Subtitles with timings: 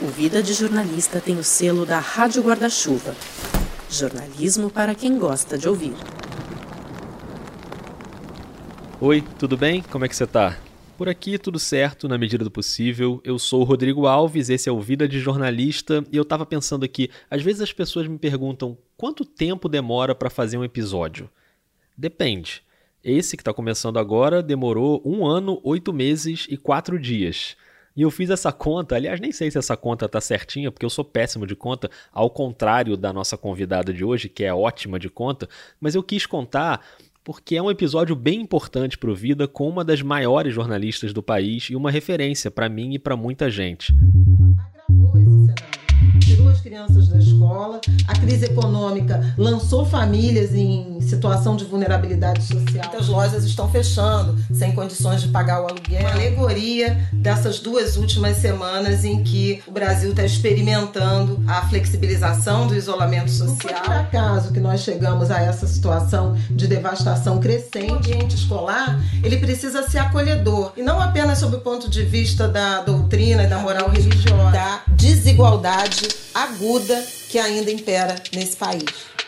[0.00, 3.16] O Vida de Jornalista tem o selo da Rádio Guarda-Chuva.
[3.90, 5.92] Jornalismo para quem gosta de ouvir.
[9.00, 9.82] Oi, tudo bem?
[9.82, 10.56] Como é que você tá?
[10.96, 13.20] Por aqui tudo certo, na medida do possível.
[13.24, 16.84] Eu sou o Rodrigo Alves, esse é o Vida de Jornalista, e eu tava pensando
[16.84, 21.28] aqui, às vezes as pessoas me perguntam quanto tempo demora para fazer um episódio.
[21.96, 22.62] Depende.
[23.02, 27.56] Esse que está começando agora demorou um ano, oito meses e quatro dias.
[27.98, 30.90] E eu fiz essa conta, aliás, nem sei se essa conta tá certinha, porque eu
[30.90, 35.10] sou péssimo de conta, ao contrário da nossa convidada de hoje, que é ótima de
[35.10, 35.48] conta,
[35.80, 36.80] mas eu quis contar
[37.24, 41.24] porque é um episódio bem importante para o Vida com uma das maiores jornalistas do
[41.24, 43.92] país e uma referência para mim e para muita gente
[46.28, 52.84] tirou as crianças da escola, a crise econômica lançou famílias em situação de vulnerabilidade social.
[52.84, 56.00] Muitas lojas estão fechando, sem condições de pagar o aluguel.
[56.00, 62.76] Uma alegoria dessas duas últimas semanas em que o Brasil está experimentando a flexibilização do
[62.76, 63.48] isolamento social.
[63.48, 67.90] Não foi por acaso que nós chegamos a essa situação de devastação crescente.
[67.90, 72.46] O ambiente escolar ele precisa ser acolhedor e não apenas sob o ponto de vista
[72.46, 79.18] da doutrina e da moral religiosa, da desigualdade aguda que ainda impera nesse país.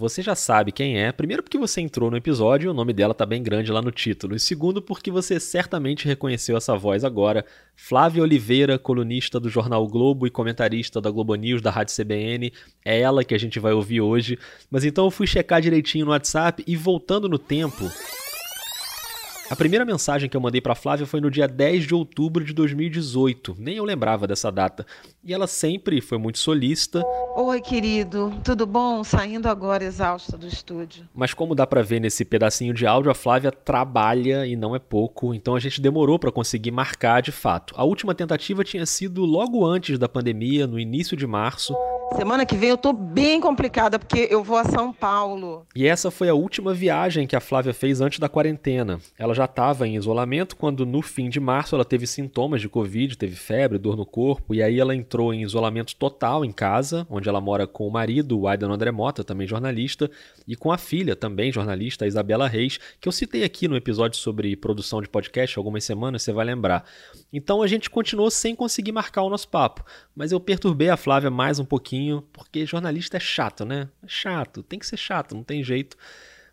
[0.00, 3.12] Você já sabe quem é, primeiro porque você entrou no episódio e o nome dela
[3.12, 7.44] tá bem grande lá no título, e segundo porque você certamente reconheceu essa voz agora,
[7.76, 12.50] Flávia Oliveira, colunista do jornal Globo e comentarista da Globo News da Rádio CBN,
[12.82, 14.38] é ela que a gente vai ouvir hoje.
[14.70, 17.84] Mas então eu fui checar direitinho no WhatsApp e voltando no tempo,
[19.50, 22.52] a primeira mensagem que eu mandei para Flávia foi no dia 10 de outubro de
[22.52, 23.56] 2018.
[23.58, 24.86] Nem eu lembrava dessa data.
[25.24, 27.02] E ela sempre foi muito solícita.
[27.34, 28.32] Oi, querido.
[28.44, 29.02] Tudo bom?
[29.02, 31.08] Saindo agora exausta do estúdio.
[31.12, 34.78] Mas como dá para ver nesse pedacinho de áudio, a Flávia trabalha e não é
[34.78, 37.74] pouco, então a gente demorou para conseguir marcar de fato.
[37.76, 41.74] A última tentativa tinha sido logo antes da pandemia, no início de março.
[42.16, 45.64] Semana que vem eu tô bem complicada porque eu vou a São Paulo.
[45.76, 48.98] E essa foi a última viagem que a Flávia fez antes da quarentena.
[49.16, 53.16] Ela já estava em isolamento quando no fim de março ela teve sintomas de Covid,
[53.16, 57.28] teve febre, dor no corpo, e aí ela entrou em isolamento total em casa, onde
[57.28, 60.10] ela mora com o marido, o Aidan André Mota, também jornalista,
[60.46, 64.18] e com a filha, também jornalista, a Isabela Reis, que eu citei aqui no episódio
[64.18, 66.84] sobre produção de podcast algumas semanas, você vai lembrar.
[67.32, 69.84] Então a gente continuou sem conseguir marcar o nosso papo,
[70.14, 73.88] mas eu perturbei a Flávia mais um pouquinho, porque jornalista é chato, né?
[74.02, 75.96] É chato, tem que ser chato, não tem jeito.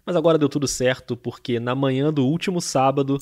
[0.07, 3.17] Mas agora deu tudo certo, porque na manhã do último sábado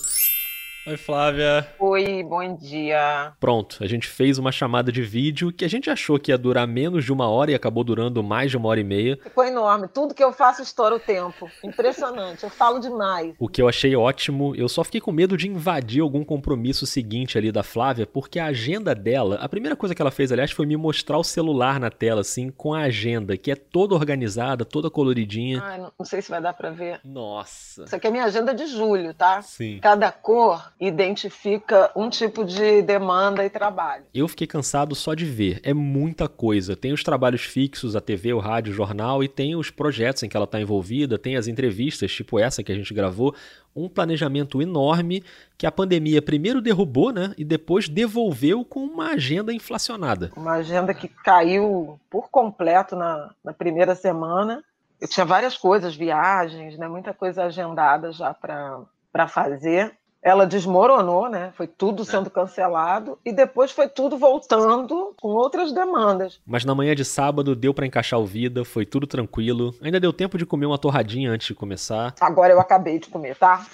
[0.88, 1.68] Oi, Flávia.
[1.80, 3.34] Oi, bom dia.
[3.40, 6.68] Pronto, a gente fez uma chamada de vídeo que a gente achou que ia durar
[6.68, 9.18] menos de uma hora e acabou durando mais de uma hora e meia.
[9.24, 9.88] Ficou enorme.
[9.88, 11.50] Tudo que eu faço estoura o tempo.
[11.64, 12.44] Impressionante.
[12.44, 13.34] Eu falo demais.
[13.40, 17.36] O que eu achei ótimo, eu só fiquei com medo de invadir algum compromisso seguinte
[17.36, 20.68] ali da Flávia, porque a agenda dela, a primeira coisa que ela fez, aliás, foi
[20.68, 24.92] me mostrar o celular na tela, assim, com a agenda, que é toda organizada, toda
[24.92, 25.64] coloridinha.
[25.66, 27.00] Ai, não sei se vai dar pra ver.
[27.04, 27.86] Nossa.
[27.86, 29.42] Isso aqui é minha agenda de julho, tá?
[29.42, 29.80] Sim.
[29.82, 34.04] Cada cor identifica um tipo de demanda e trabalho.
[34.14, 36.76] Eu fiquei cansado só de ver, é muita coisa.
[36.76, 40.30] Tem os trabalhos fixos, a TV, o rádio, o jornal, e tem os projetos em
[40.30, 43.34] que ela está envolvida, tem as entrevistas, tipo essa que a gente gravou.
[43.76, 45.24] Um planejamento enorme
[45.58, 47.34] que a pandemia primeiro derrubou, né?
[47.38, 50.32] E depois devolveu com uma agenda inflacionada.
[50.36, 54.64] Uma agenda que caiu por completo na, na primeira semana.
[55.00, 56.88] Eu tinha várias coisas, viagens, né?
[56.88, 59.94] Muita coisa agendada já para fazer
[60.26, 61.54] ela desmoronou, né?
[61.56, 62.06] Foi tudo é.
[62.06, 66.42] sendo cancelado e depois foi tudo voltando com outras demandas.
[66.44, 69.76] Mas na manhã de sábado deu para encaixar o vida, foi tudo tranquilo.
[69.80, 72.16] Ainda deu tempo de comer uma torradinha antes de começar.
[72.20, 73.64] Agora eu acabei de comer, tá?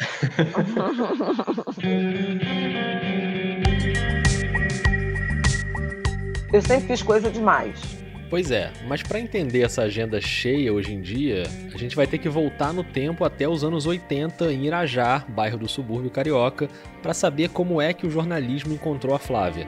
[6.52, 8.01] eu sempre fiz coisa demais.
[8.32, 11.44] Pois é, mas para entender essa agenda cheia hoje em dia,
[11.74, 15.58] a gente vai ter que voltar no tempo até os anos 80 em Irajá, bairro
[15.58, 16.70] do subúrbio carioca,
[17.04, 19.68] para saber como é que o jornalismo encontrou a Flávia.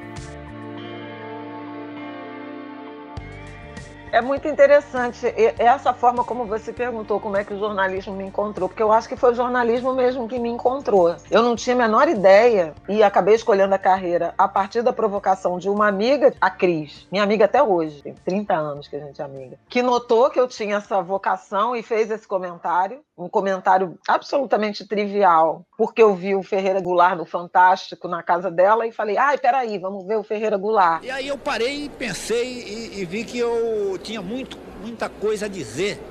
[4.14, 5.26] É muito interessante
[5.58, 9.10] essa forma como você perguntou como é que o jornalismo me encontrou, porque eu acho
[9.10, 11.16] que foi o jornalismo mesmo que me encontrou.
[11.32, 15.58] Eu não tinha a menor ideia e acabei escolhendo a carreira a partir da provocação
[15.58, 19.20] de uma amiga, a Cris, minha amiga até hoje, tem 30 anos que a gente
[19.20, 23.98] é amiga, que notou que eu tinha essa vocação e fez esse comentário, um comentário
[24.08, 29.18] absolutamente trivial, porque eu vi o Ferreira Goulart no Fantástico na casa dela e falei:
[29.18, 31.04] ai, peraí, vamos ver o Ferreira Goulart.
[31.04, 35.50] E aí eu parei, pensei e, e vi que eu tinha muito, muita coisa a
[35.50, 36.02] dizer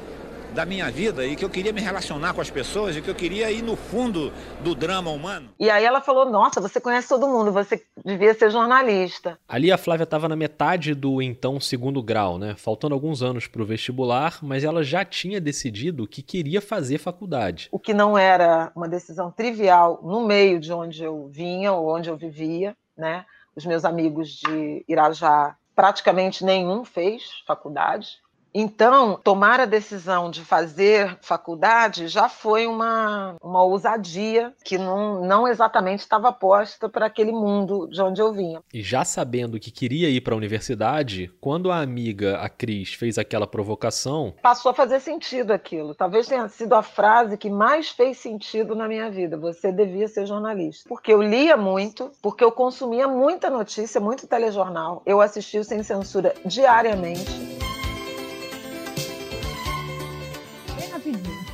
[0.54, 3.14] da minha vida e que eu queria me relacionar com as pessoas e que eu
[3.14, 5.48] queria ir no fundo do drama humano.
[5.58, 9.38] E aí ela falou: Nossa, você conhece todo mundo, você devia ser jornalista.
[9.48, 12.54] Ali a Flávia estava na metade do então segundo grau, né?
[12.56, 17.68] Faltando alguns anos para o vestibular, mas ela já tinha decidido que queria fazer faculdade.
[17.72, 22.10] O que não era uma decisão trivial no meio de onde eu vinha ou onde
[22.10, 23.24] eu vivia, né?
[23.54, 28.21] Os meus amigos de Irajá, praticamente nenhum fez faculdade.
[28.54, 35.48] Então, tomar a decisão de fazer faculdade já foi uma, uma ousadia que não, não
[35.48, 38.62] exatamente estava posta para aquele mundo de onde eu vinha.
[38.72, 43.18] E já sabendo que queria ir para a universidade, quando a amiga, a Cris, fez
[43.18, 44.34] aquela provocação.
[44.42, 45.94] Passou a fazer sentido aquilo.
[45.94, 49.36] Talvez tenha sido a frase que mais fez sentido na minha vida.
[49.36, 50.88] Você devia ser jornalista.
[50.88, 55.02] Porque eu lia muito, porque eu consumia muita notícia, muito telejornal.
[55.06, 57.51] Eu assistia o Sem Censura diariamente.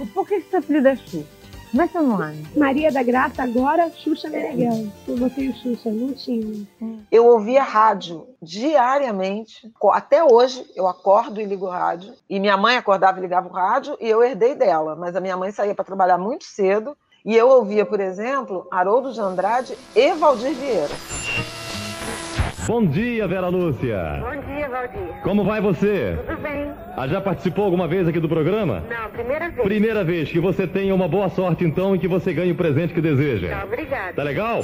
[0.06, 1.38] Por que seu filho é Xuxa?
[1.70, 2.46] Como é seu nome?
[2.56, 4.90] Maria da Graça, agora Xuxa Meneghel.
[5.06, 6.66] Eu botei o Xuxa, não tinha.
[7.12, 9.70] Eu ouvia rádio diariamente.
[9.92, 12.14] Até hoje, eu acordo e ligo o rádio.
[12.30, 14.96] E minha mãe acordava e ligava o rádio, e eu herdei dela.
[14.96, 16.96] Mas a minha mãe saía para trabalhar muito cedo.
[17.24, 20.94] E eu ouvia, por exemplo, Haroldo de Andrade e Valdir Vieira.
[22.68, 24.20] Bom dia, Vera Lúcia.
[24.20, 25.22] Bom dia, Valdir.
[25.22, 26.18] Como vai você?
[26.26, 26.70] Tudo bem.
[26.94, 28.84] Ah, já participou alguma vez aqui do programa?
[28.90, 29.62] Não, primeira vez.
[29.62, 30.30] Primeira vez.
[30.30, 33.48] Que você tenha uma boa sorte, então, e que você ganhe o presente que deseja.
[33.48, 34.12] Tá, obrigada.
[34.12, 34.62] Tá legal?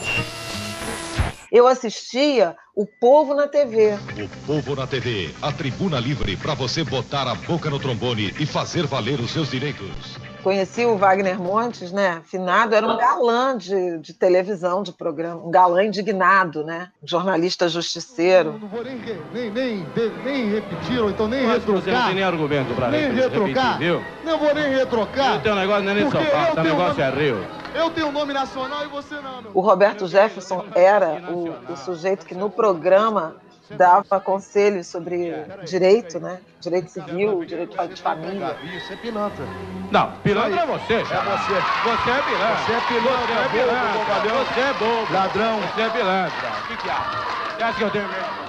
[1.50, 3.94] Eu assistia o Povo na TV.
[3.94, 8.44] O Povo na TV, a tribuna livre para você botar a boca no trombone e
[8.44, 10.18] fazer valer os seus direitos.
[10.44, 12.20] Conheci o Wagner Montes, né?
[12.26, 16.91] Finado, era um galã de, de televisão, de programa, um galã indignado, né?
[17.02, 18.52] Jornalista justiceiro.
[18.52, 19.00] Não, não vou nem,
[19.32, 19.87] nem, nem,
[20.23, 21.82] nem repetir, ou então nem Mas retrocar.
[21.82, 23.79] Você não tem nem argumento para Nem retrocar.
[23.79, 24.05] Repetir, viu?
[24.23, 25.38] Não vou nem retrocar.
[25.38, 27.46] O teu negócio não é nem São Paulo, teu negócio é Rio.
[27.75, 29.41] Eu tenho um nome nacional e você não.
[29.41, 29.50] Meu.
[29.55, 33.37] O Roberto Jefferson era o, o sujeito que no programa
[33.70, 35.32] dava conselhos sobre
[35.64, 36.40] direito, né?
[36.61, 38.56] Direito civil, direito de família.
[38.76, 39.46] Isso é pilantra.
[39.90, 41.55] Não, pilantra é você, É você.
[41.84, 42.56] Você é pilantra.
[42.56, 44.44] Você é pilantra, Você é pilantra.
[44.44, 45.12] Você é bobo.
[45.12, 45.61] Ladrão.
[45.61, 46.49] Você é pilantra.
[46.64, 47.56] O que que acha?
[47.56, 48.44] Você acha que eu tenho medo?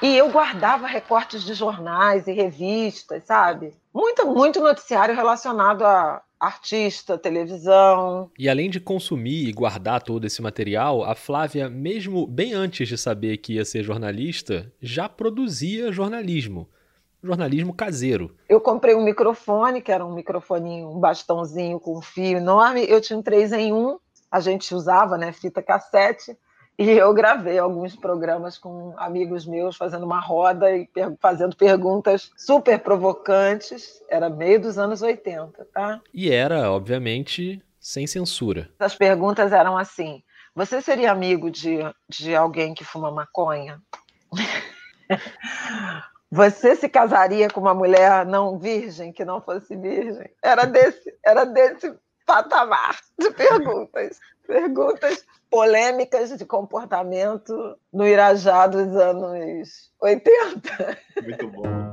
[0.00, 3.76] E eu guardava recortes de jornais e revistas, sabe?
[3.92, 8.30] Muito, muito noticiário relacionado a artista, televisão.
[8.38, 12.96] E além de consumir e guardar todo esse material, a Flávia, mesmo bem antes de
[12.96, 16.68] saber que ia ser jornalista, já produzia jornalismo.
[17.22, 18.36] Jornalismo caseiro.
[18.48, 22.86] Eu comprei um microfone, que era um microfoninho, um bastãozinho com um fio enorme.
[22.88, 23.98] Eu tinha um 3 em 1,
[24.30, 26.36] a gente usava, né, fita cassete.
[26.78, 32.30] E eu gravei alguns programas com amigos meus, fazendo uma roda e per fazendo perguntas
[32.36, 34.00] super provocantes.
[34.08, 36.00] Era meio dos anos 80, tá?
[36.14, 38.70] E era, obviamente, sem censura.
[38.78, 40.22] As perguntas eram assim:
[40.54, 41.78] Você seria amigo de,
[42.08, 43.82] de alguém que fuma maconha?
[46.30, 50.30] Você se casaria com uma mulher não virgem que não fosse virgem?
[50.44, 51.92] Era desse, era desse
[52.24, 54.20] patamar de perguntas.
[54.46, 57.54] Perguntas polêmicas de comportamento
[57.92, 60.98] no Irajá dos anos 80.
[61.22, 61.88] Muito bom.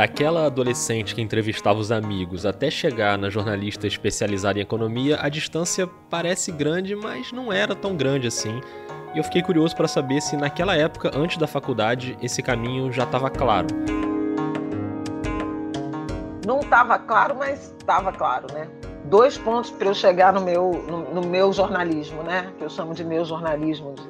[0.00, 5.86] Daquela adolescente que entrevistava os amigos até chegar na jornalista especializada em economia, a distância
[6.08, 8.62] parece grande, mas não era tão grande assim.
[9.12, 13.02] E eu fiquei curioso para saber se naquela época, antes da faculdade, esse caminho já
[13.02, 13.66] estava claro.
[16.46, 18.68] Não estava claro, mas estava claro, né?
[19.06, 22.52] Dois pontos para eu chegar no meu, no, no, meu jornalismo, né?
[22.56, 24.08] Que eu chamo de meu jornalismo, de,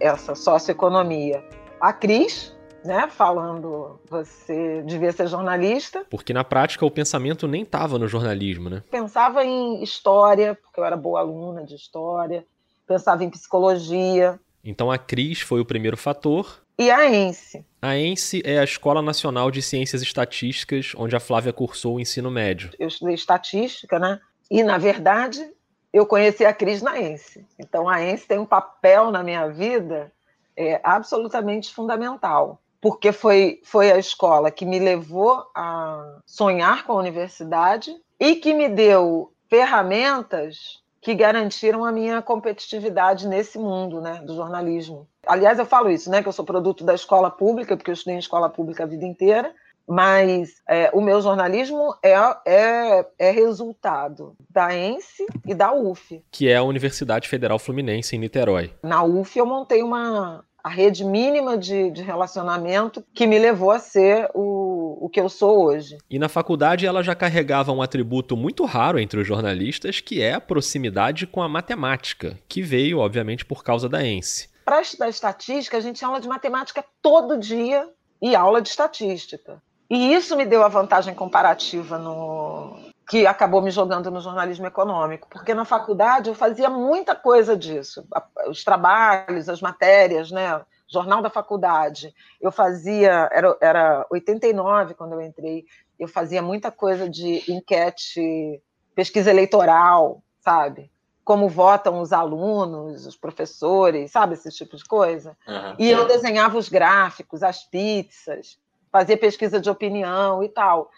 [0.00, 1.44] essa socioeconomia.
[1.78, 6.06] A Cris, né, falando você devia ser jornalista.
[6.08, 8.82] Porque na prática o pensamento nem estava no jornalismo, né?
[8.90, 12.42] Pensava em história, porque eu era boa aluna de história
[12.90, 14.40] pensava em psicologia.
[14.64, 16.60] Então a Cris foi o primeiro fator.
[16.76, 17.64] E a ENSE?
[17.80, 22.32] A ENSE é a Escola Nacional de Ciências Estatísticas, onde a Flávia cursou o ensino
[22.32, 22.70] médio.
[22.80, 24.18] Eu estudei estatística, né?
[24.50, 25.48] E, na verdade,
[25.92, 27.46] eu conheci a Cris na ENSE.
[27.56, 30.10] Então a ENSE tem um papel na minha vida
[30.56, 32.60] é, absolutamente fundamental.
[32.80, 38.52] Porque foi, foi a escola que me levou a sonhar com a universidade e que
[38.52, 45.08] me deu ferramentas que garantiram a minha competitividade nesse mundo né, do jornalismo.
[45.26, 48.16] Aliás, eu falo isso, né, que eu sou produto da escola pública, porque eu estudei
[48.16, 49.54] em escola pública a vida inteira,
[49.86, 52.14] Mas é, o meu jornalismo é,
[52.46, 56.22] é, é resultado da ENSE e da UF.
[56.30, 58.72] Que é a Universidade Federal Fluminense, em Niterói.
[58.84, 63.78] Na UF eu montei uma, a rede mínima de, de, relacionamento que me levou a
[63.78, 65.98] ser o, o que eu sou hoje.
[66.08, 70.34] E na faculdade ela já carregava um atributo muito raro entre os jornalistas, que é
[70.34, 74.48] a proximidade com a matemática, que veio, obviamente, por causa da ENSE.
[74.64, 77.88] Para estudar estatística, a gente tinha aula de matemática todo dia
[78.20, 79.62] e aula de estatística.
[79.88, 85.26] E isso me deu a vantagem comparativa no que acabou me jogando no jornalismo econômico,
[85.28, 88.06] porque na faculdade eu fazia muita coisa disso,
[88.46, 90.64] os trabalhos, as matérias, né?
[90.86, 92.14] Jornal da faculdade.
[92.40, 95.64] Eu fazia, era, era 89 quando eu entrei,
[95.98, 98.62] eu fazia muita coisa de enquete,
[98.94, 100.88] pesquisa eleitoral, sabe?
[101.24, 104.34] Como votam os alunos, os professores, sabe?
[104.34, 105.36] Esse tipo de coisa.
[105.48, 105.74] Uhum.
[105.80, 108.56] E eu desenhava os gráficos, as pizzas,
[108.92, 110.90] fazer pesquisa de opinião e tal,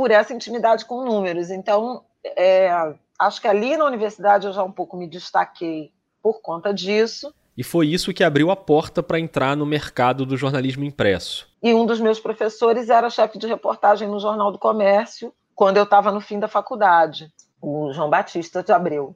[0.00, 1.50] por essa intimidade com números.
[1.50, 2.70] Então, é,
[3.18, 5.92] acho que ali na universidade eu já um pouco me destaquei
[6.22, 7.34] por conta disso.
[7.54, 11.46] E foi isso que abriu a porta para entrar no mercado do jornalismo impresso.
[11.62, 15.84] E um dos meus professores era chefe de reportagem no Jornal do Comércio, quando eu
[15.84, 17.30] estava no fim da faculdade,
[17.60, 19.14] o João Batista de Abreu.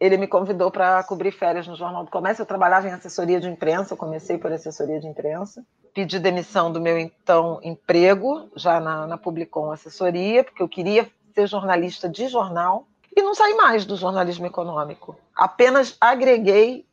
[0.00, 2.42] Ele me convidou para cobrir férias no Jornal do Comércio.
[2.42, 6.80] Eu trabalhava em assessoria de imprensa, eu comecei por assessoria de imprensa pedi demissão do
[6.80, 12.86] meu então emprego, já na, na Publicom Assessoria, porque eu queria ser jornalista de jornal
[13.16, 15.16] e não saí mais do jornalismo econômico.
[15.36, 16.84] Apenas agreguei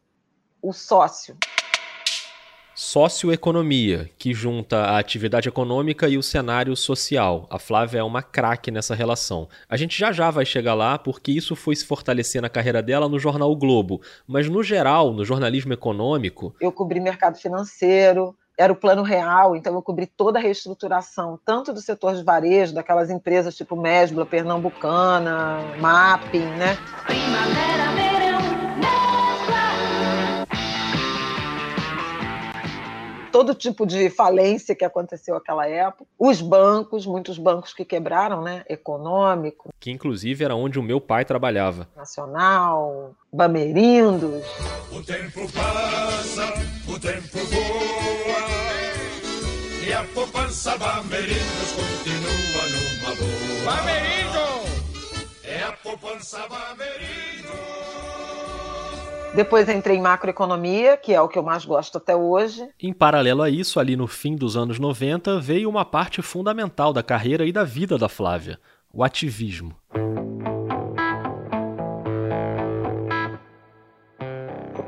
[0.62, 1.36] o sócio.
[2.74, 7.46] Socioeconomia, que junta a atividade econômica e o cenário social.
[7.50, 9.48] A Flávia é uma craque nessa relação.
[9.70, 13.10] A gente já já vai chegar lá, porque isso foi se fortalecer na carreira dela
[13.10, 14.02] no jornal o Globo.
[14.26, 16.56] Mas, no geral, no jornalismo econômico.
[16.60, 21.74] Eu cobri mercado financeiro, era o plano real, então eu cobri toda a reestruturação, tanto
[21.74, 26.78] do setor de varejo, daquelas empresas tipo Mesbla, Pernambucana, Mapping, né?
[27.06, 28.21] Primavera,
[33.32, 36.06] Todo tipo de falência que aconteceu naquela época.
[36.20, 38.64] Os bancos, muitos bancos que quebraram, né?
[38.70, 39.70] Econômico.
[39.80, 41.88] Que inclusive era onde o meu pai trabalhava.
[41.96, 44.44] Nacional, Bamerindos.
[44.92, 46.54] O tempo passa,
[46.88, 48.52] o tempo voa
[49.92, 53.76] e a poupança Bamerindos continua numa boa.
[53.76, 54.72] Bamerindos!
[55.44, 57.31] É a poupança Bamerindos!
[59.34, 62.68] Depois entrei em macroeconomia, que é o que eu mais gosto até hoje.
[62.82, 67.02] Em paralelo a isso, ali no fim dos anos 90, veio uma parte fundamental da
[67.02, 68.60] carreira e da vida da Flávia:
[68.94, 69.74] o ativismo.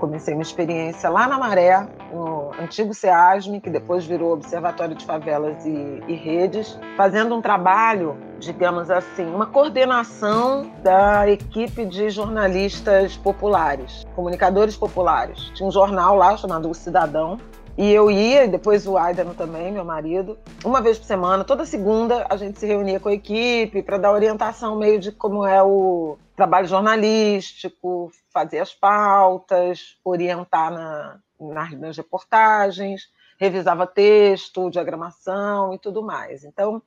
[0.04, 5.66] comecei uma experiência lá na Maré, no antigo SEASME, que depois virou Observatório de Favelas
[5.66, 14.06] e, e Redes, fazendo um trabalho, digamos assim, uma coordenação da equipe de jornalistas populares,
[14.16, 15.52] comunicadores populares.
[15.54, 17.40] Tinha um jornal lá chamado O Cidadão,
[17.76, 21.66] e eu ia, e depois o Aidano também, meu marido, uma vez por semana, toda
[21.66, 25.62] segunda, a gente se reunia com a equipe para dar orientação meio de como é
[25.64, 31.18] o trabalho jornalístico, fazer as pautas, orientar na,
[31.52, 36.44] nas, nas reportagens, revisava texto, diagramação e tudo mais.
[36.44, 36.82] Então,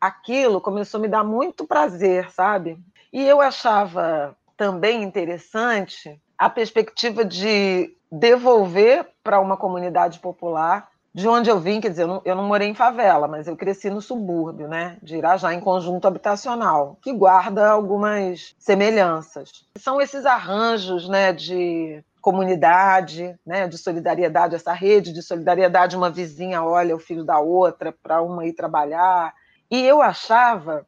[0.00, 2.78] aquilo começou a me dar muito prazer, sabe?
[3.12, 11.50] E eu achava também interessante a perspectiva de devolver para uma comunidade popular de onde
[11.50, 14.00] eu vim, quer dizer, eu não, eu não, morei em favela, mas eu cresci no
[14.00, 19.66] subúrbio, né, de Irajá, em conjunto habitacional, que guarda algumas semelhanças.
[19.76, 26.62] São esses arranjos, né, de comunidade, né, de solidariedade, essa rede de solidariedade, uma vizinha
[26.62, 29.34] olha o filho da outra para uma ir trabalhar.
[29.70, 30.86] E eu achava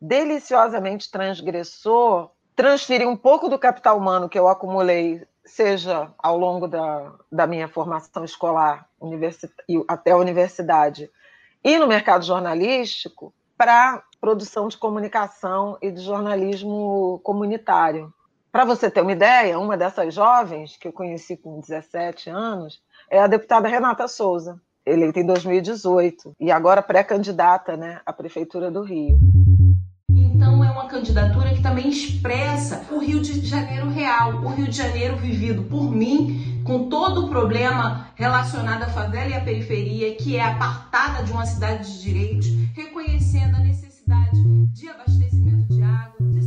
[0.00, 7.12] deliciosamente transgressor transferir um pouco do capital humano que eu acumulei seja ao longo da,
[7.30, 8.86] da minha formação escolar
[9.88, 11.10] até a universidade
[11.62, 18.12] e no mercado jornalístico para produção de comunicação e de jornalismo comunitário.
[18.52, 23.20] Para você ter uma ideia, uma dessas jovens que eu conheci com 17 anos é
[23.20, 29.20] a deputada Renata Souza, eleita em 2018 e agora pré-candidata né, à prefeitura do Rio.
[30.10, 34.76] Então é uma candidatura que também expressa o Rio de Janeiro real, o Rio de
[34.76, 40.36] Janeiro vivido por mim, com todo o problema relacionado à favela e à periferia, que
[40.36, 44.42] é apartada de uma cidade de direitos, reconhecendo a necessidade
[44.72, 45.09] de abastecimento.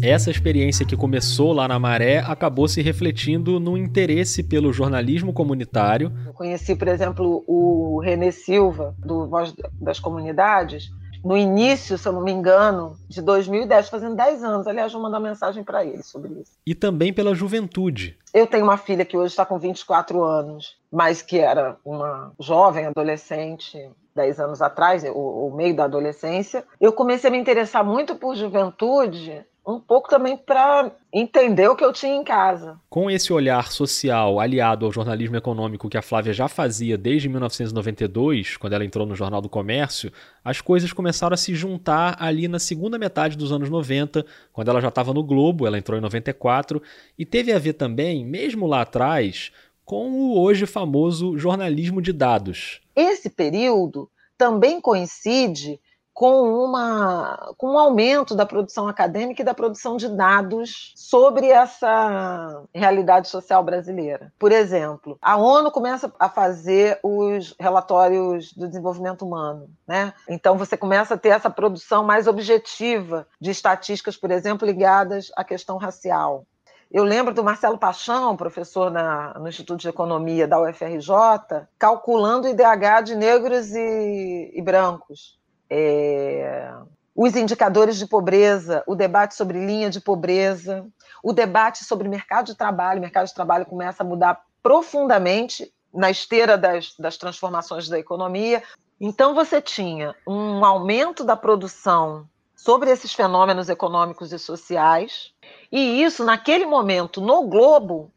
[0.04, 6.12] Essa experiência que começou lá na Maré acabou se refletindo no interesse pelo jornalismo comunitário.
[6.26, 10.92] Eu conheci, por exemplo, o Renê Silva, do Voz das Comunidades,
[11.24, 14.68] no início, se eu não me engano, de 2010, fazendo 10 anos.
[14.68, 16.52] Aliás, vou mandar mensagem para ele sobre isso.
[16.68, 18.18] E também pela juventude.
[18.34, 22.88] Eu tenho uma filha que hoje está com 24 anos, mas que era uma jovem
[22.88, 26.66] adolescente 10 anos atrás, o, o meio da adolescência.
[26.78, 31.84] Eu comecei a me interessar muito por juventude um pouco também para entender o que
[31.84, 32.78] eu tinha em casa.
[32.90, 38.58] Com esse olhar social aliado ao jornalismo econômico que a Flávia já fazia desde 1992,
[38.58, 40.12] quando ela entrou no Jornal do Comércio,
[40.44, 44.82] as coisas começaram a se juntar ali na segunda metade dos anos 90, quando ela
[44.82, 46.82] já estava no Globo, ela entrou em 94,
[47.18, 49.52] e teve a ver também, mesmo lá atrás,
[49.86, 52.82] com o hoje famoso jornalismo de dados.
[52.96, 55.80] Esse período também coincide
[56.14, 62.64] com, uma, com um aumento da produção acadêmica e da produção de dados sobre essa
[62.74, 64.32] realidade social brasileira.
[64.38, 69.70] Por exemplo, a ONU começa a fazer os relatórios do desenvolvimento humano.
[69.88, 70.14] Né?
[70.30, 75.44] Então, você começa a ter essa produção mais objetiva de estatísticas, por exemplo, ligadas à
[75.44, 76.46] questão racial.
[76.92, 82.52] Eu lembro do Marcelo Paixão, professor na, no Instituto de Economia da UFRJ, calculando o
[82.52, 85.42] IDH de negros e, e brancos
[85.76, 86.72] é,
[87.16, 90.86] os indicadores de pobreza, o debate sobre linha de pobreza,
[91.24, 93.00] o debate sobre mercado de trabalho.
[93.00, 98.62] O mercado de trabalho começa a mudar profundamente na esteira das, das transformações da economia.
[99.02, 105.34] Então, você tinha um aumento da produção sobre esses fenômenos econômicos e sociais,
[105.72, 108.12] e isso, naquele momento, no Globo,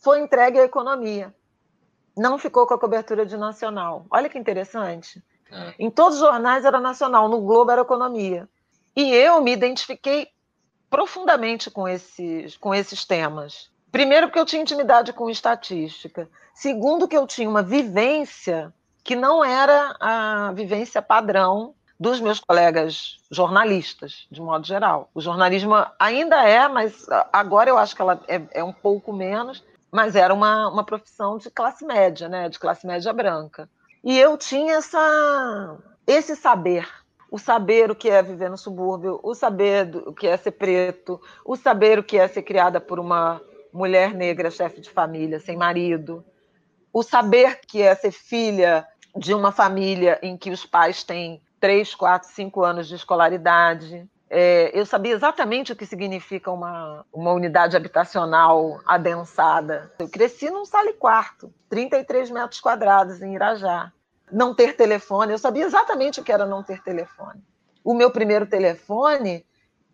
[0.00, 1.34] foi entregue à economia.
[2.16, 4.04] Não ficou com a cobertura de nacional.
[4.10, 5.22] Olha que interessante.
[5.50, 5.74] É.
[5.78, 8.48] Em todos os jornais era nacional, no Globo era economia.
[8.94, 10.28] E eu me identifiquei
[10.90, 13.70] profundamente com esses, com esses temas.
[13.90, 16.28] Primeiro, porque eu tinha intimidade com estatística.
[16.54, 18.72] Segundo, que eu tinha uma vivência
[19.04, 25.10] que não era a vivência padrão dos meus colegas jornalistas, de modo geral.
[25.14, 29.64] O jornalismo ainda é, mas agora eu acho que ela é, é um pouco menos,
[29.90, 32.48] mas era uma, uma profissão de classe média, né?
[32.48, 33.68] de classe média branca.
[34.02, 36.88] E eu tinha essa, esse saber.
[37.30, 41.20] O saber o que é viver no subúrbio, o saber o que é ser preto,
[41.44, 45.54] o saber o que é ser criada por uma mulher negra, chefe de família, sem
[45.54, 46.24] marido,
[46.90, 51.94] o saber que é ser filha de uma família em que os pais têm três,
[51.94, 54.08] quatro, cinco anos de escolaridade.
[54.30, 59.92] É, eu sabia exatamente o que significa uma, uma unidade habitacional adensada.
[59.98, 63.92] Eu cresci num sala e quarto, 33 metros quadrados em Irajá
[64.30, 65.32] não ter telefone.
[65.32, 67.42] Eu sabia exatamente o que era não ter telefone.
[67.84, 69.44] O meu primeiro telefone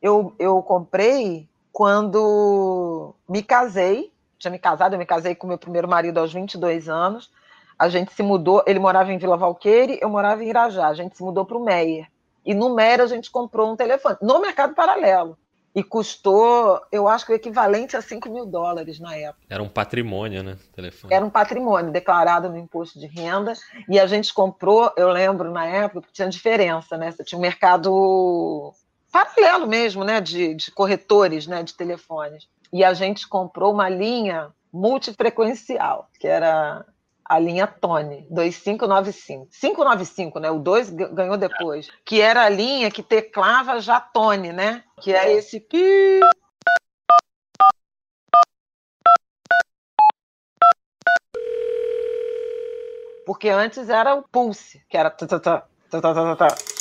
[0.01, 4.12] eu, eu comprei quando me casei.
[4.38, 7.31] Tinha me casado, eu me casei com meu primeiro marido aos 22 anos.
[7.79, 10.88] A gente se mudou, ele morava em Vila Valqueire, eu morava em Irajá.
[10.88, 12.07] A gente se mudou para o Meyer.
[12.44, 15.38] E no Meyer a gente comprou um telefone, no mercado paralelo
[15.74, 19.44] e custou, eu acho que o equivalente a 5 mil dólares na época.
[19.50, 20.56] Era um patrimônio, né?
[20.72, 21.12] Telefone.
[21.12, 23.54] Era um patrimônio declarado no imposto de renda
[23.88, 27.10] e a gente comprou, eu lembro na época, que tinha diferença, né?
[27.10, 28.72] Você tinha um mercado
[29.10, 30.20] paralelo mesmo, né?
[30.20, 31.64] De, de corretores, né?
[31.64, 32.46] De telefones.
[32.72, 36.84] E a gente comprou uma linha multifrequencial, que era
[37.24, 39.48] a linha Tone 2595.
[39.50, 40.50] 595, né?
[40.50, 41.88] O 2 ganhou depois.
[42.04, 44.84] Que era a linha que teclava já Tone, né?
[45.00, 46.20] Que é esse pi.
[53.26, 56.73] Porque antes era o pulse, que era tá, tá, tá, tá, tá, tá, tá.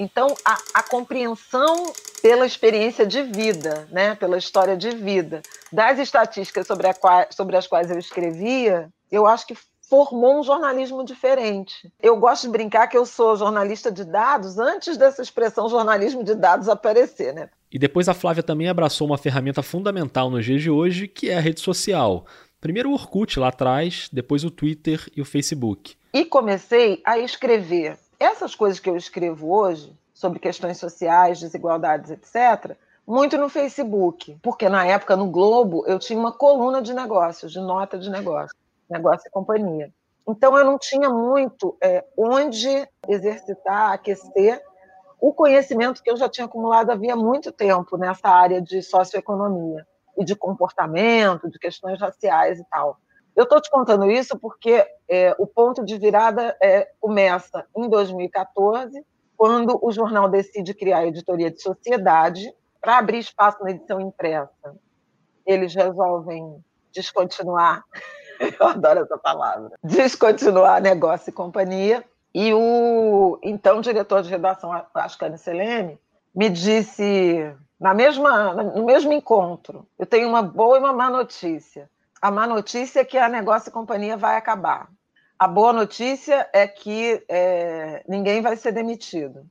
[0.00, 6.66] Então, a, a compreensão pela experiência de vida, né, pela história de vida, das estatísticas
[6.66, 6.88] sobre,
[7.28, 9.54] sobre as quais eu escrevia, eu acho que
[9.90, 11.92] formou um jornalismo diferente.
[12.02, 16.34] Eu gosto de brincar que eu sou jornalista de dados antes dessa expressão jornalismo de
[16.34, 17.50] dados aparecer, né?
[17.70, 21.36] E depois a Flávia também abraçou uma ferramenta fundamental nos dias de hoje, que é
[21.36, 22.24] a rede social.
[22.58, 25.94] Primeiro o Orkut lá atrás, depois o Twitter e o Facebook.
[26.14, 32.76] E comecei a escrever essas coisas que eu escrevo hoje, sobre questões sociais, desigualdades, etc.,
[33.06, 37.58] muito no Facebook, porque na época no Globo eu tinha uma coluna de negócios, de
[37.58, 38.54] nota de negócio,
[38.88, 39.90] negócio e companhia.
[40.28, 44.62] Então eu não tinha muito é, onde exercitar, aquecer
[45.20, 50.24] o conhecimento que eu já tinha acumulado havia muito tempo nessa área de socioeconomia e
[50.24, 52.98] de comportamento, de questões raciais e tal.
[53.34, 59.04] Eu estou te contando isso porque é, o ponto de virada é, começa em 2014,
[59.36, 64.76] quando o jornal decide criar a editoria de sociedade para abrir espaço na edição impressa.
[65.46, 66.62] Eles resolvem
[66.92, 67.84] descontinuar
[68.58, 72.04] eu adoro essa palavra, descontinuar negócio e companhia.
[72.32, 75.98] E o então diretor de redação, Ascani Selene,
[76.34, 81.90] me disse, na mesma, no mesmo encontro, eu tenho uma boa e uma má notícia.
[82.20, 84.90] A má notícia é que a negócio e companhia vai acabar.
[85.38, 89.46] A boa notícia é que é, ninguém vai ser demitido.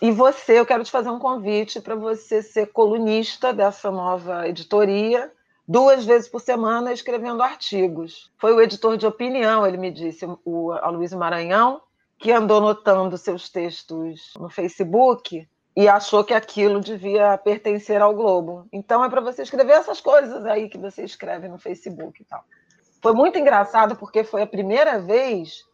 [0.00, 5.30] E você, eu quero te fazer um convite para você ser colunista dessa nova editoria,
[5.68, 8.32] duas vezes por semana, escrevendo artigos.
[8.38, 11.82] Foi o editor de opinião, ele me disse, o Aloysio Maranhão,
[12.18, 18.66] que andou notando seus textos no Facebook e achou que aquilo devia pertencer ao Globo.
[18.72, 22.44] Então é para você escrever essas coisas aí que você escreve no Facebook e tal.
[23.02, 25.64] Foi muito engraçado porque foi a primeira vez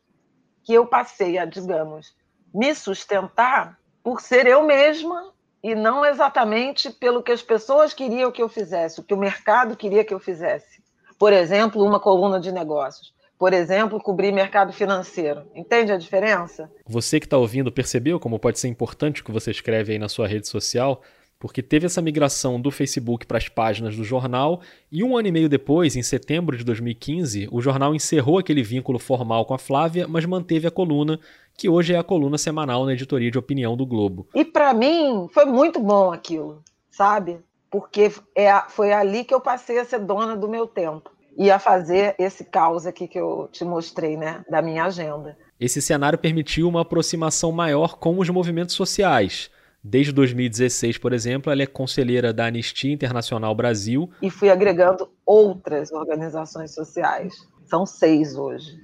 [0.65, 2.15] que eu passei a, digamos,
[2.53, 5.33] me sustentar por ser eu mesma
[5.63, 9.77] e não exatamente pelo que as pessoas queriam que eu fizesse, o que o mercado
[9.77, 10.83] queria que eu fizesse.
[11.19, 13.13] Por exemplo, uma coluna de negócios.
[13.41, 15.45] Por exemplo, cobrir mercado financeiro.
[15.55, 16.71] Entende a diferença?
[16.87, 20.11] Você que está ouvindo percebeu como pode ser importante o que você escreve aí na
[20.11, 21.01] sua rede social?
[21.39, 24.61] porque teve essa migração do Facebook para as páginas do jornal
[24.93, 28.99] e um ano e meio depois, em setembro de 2015, o jornal encerrou aquele vínculo
[28.99, 31.19] formal com a Flávia, mas manteve a coluna,
[31.57, 34.29] que hoje é a coluna semanal na editoria de opinião do Globo.
[34.35, 37.41] E para mim foi muito bom aquilo, sabe?
[37.71, 41.59] Porque é, foi ali que eu passei a ser dona do meu tempo e a
[41.59, 45.37] fazer esse caos aqui que eu te mostrei, né, da minha agenda.
[45.59, 49.51] Esse cenário permitiu uma aproximação maior com os movimentos sociais
[49.83, 54.11] Desde 2016, por exemplo, ela é conselheira da Anistia Internacional Brasil.
[54.21, 57.49] E fui agregando outras organizações sociais.
[57.65, 58.79] São seis hoje.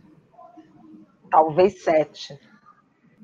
[1.31, 2.39] Talvez sete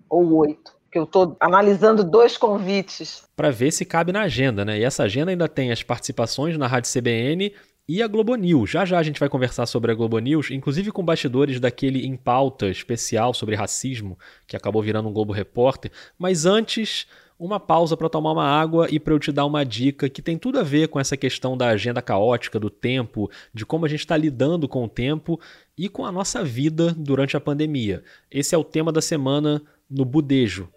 [0.08, 0.74] ou oito.
[0.90, 3.24] Que eu estou analisando dois convites.
[3.34, 4.78] Para ver se cabe na agenda, né?
[4.78, 7.54] E essa agenda ainda tem as participações na Rádio CBN
[7.88, 8.70] e a Globo News.
[8.70, 12.16] Já já a gente vai conversar sobre a Globo News, inclusive com bastidores daquele Em
[12.16, 15.90] Pauta especial sobre racismo, que acabou virando um Globo Repórter.
[16.18, 17.06] Mas antes,
[17.38, 20.38] uma pausa para tomar uma água e para eu te dar uma dica que tem
[20.38, 24.00] tudo a ver com essa questão da agenda caótica, do tempo, de como a gente
[24.00, 25.40] está lidando com o tempo
[25.76, 28.04] e com a nossa vida durante a pandemia.
[28.30, 30.68] Esse é o tema da semana no Budejo.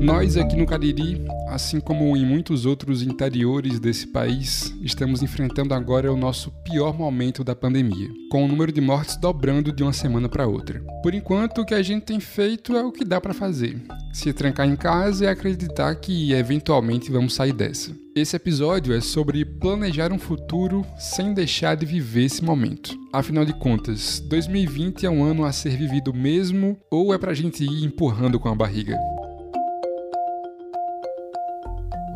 [0.00, 6.12] Nós aqui no Cariri, assim como em muitos outros interiores desse país, estamos enfrentando agora
[6.12, 10.28] o nosso pior momento da pandemia, com o número de mortes dobrando de uma semana
[10.28, 10.80] para outra.
[11.02, 13.82] Por enquanto, o que a gente tem feito é o que dá para fazer:
[14.12, 18.05] se trancar em casa e acreditar que eventualmente vamos sair dessa.
[18.16, 22.98] Esse episódio é sobre planejar um futuro sem deixar de viver esse momento.
[23.12, 27.62] Afinal de contas, 2020 é um ano a ser vivido mesmo ou é pra gente
[27.62, 28.96] ir empurrando com a barriga?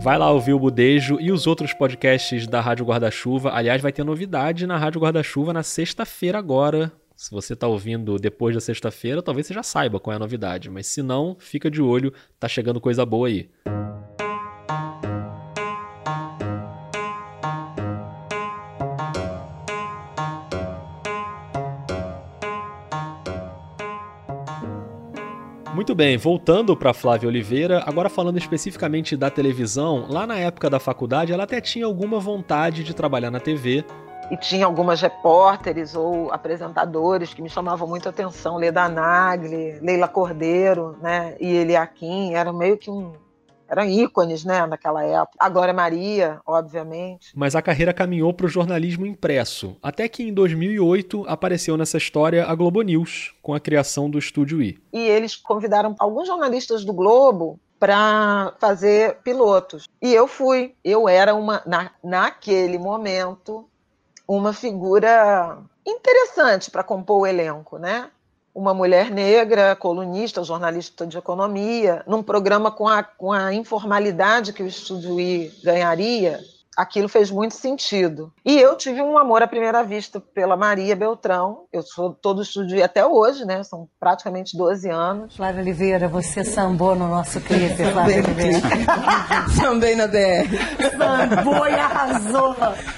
[0.01, 3.53] Vai lá ouvir o Budejo e os outros podcasts da Rádio Guarda-Chuva.
[3.53, 6.91] Aliás, vai ter novidade na Rádio Guarda-Chuva na sexta-feira agora.
[7.15, 10.71] Se você está ouvindo depois da sexta-feira, talvez você já saiba qual é a novidade.
[10.71, 13.51] Mas se não, fica de olho, tá chegando coisa boa aí.
[25.81, 30.79] Muito bem, voltando para Flávia Oliveira, agora falando especificamente da televisão, lá na época da
[30.79, 33.83] faculdade ela até tinha alguma vontade de trabalhar na TV.
[34.31, 40.07] E tinha algumas repórteres ou apresentadores que me chamavam muito a atenção, Leda Nagli, Leila
[40.07, 43.15] Cordeiro, né, e Eliakim, era meio que um
[43.71, 45.37] eram ícones, né, naquela época.
[45.39, 47.31] A Glória Maria, obviamente.
[47.35, 52.47] Mas a carreira caminhou para o jornalismo impresso, até que em 2008 apareceu nessa história
[52.47, 54.79] a Globo News, com a criação do Estúdio I.
[54.93, 59.89] E eles convidaram alguns jornalistas do Globo para fazer pilotos.
[60.03, 60.75] E eu fui.
[60.85, 63.67] Eu era uma, na, naquele momento,
[64.29, 68.11] uma figura interessante para compor o elenco, né?
[68.61, 74.63] Uma mulher negra, colunista, jornalista de economia, num programa com a, com a informalidade que
[74.63, 76.41] o Estúdio I ganharia,
[76.77, 78.33] aquilo fez muito sentido.
[78.45, 81.65] E eu tive um amor à primeira vista pela Maria Beltrão.
[81.73, 83.63] Eu sou todo estúdio até hoje, né?
[83.63, 85.37] São praticamente 12 anos.
[85.37, 88.61] Flávia Oliveira, você sambou no nosso clipe, Flávia Oliveira.
[89.61, 90.49] Sambei na DR.
[90.97, 92.57] Sambou e arrasou.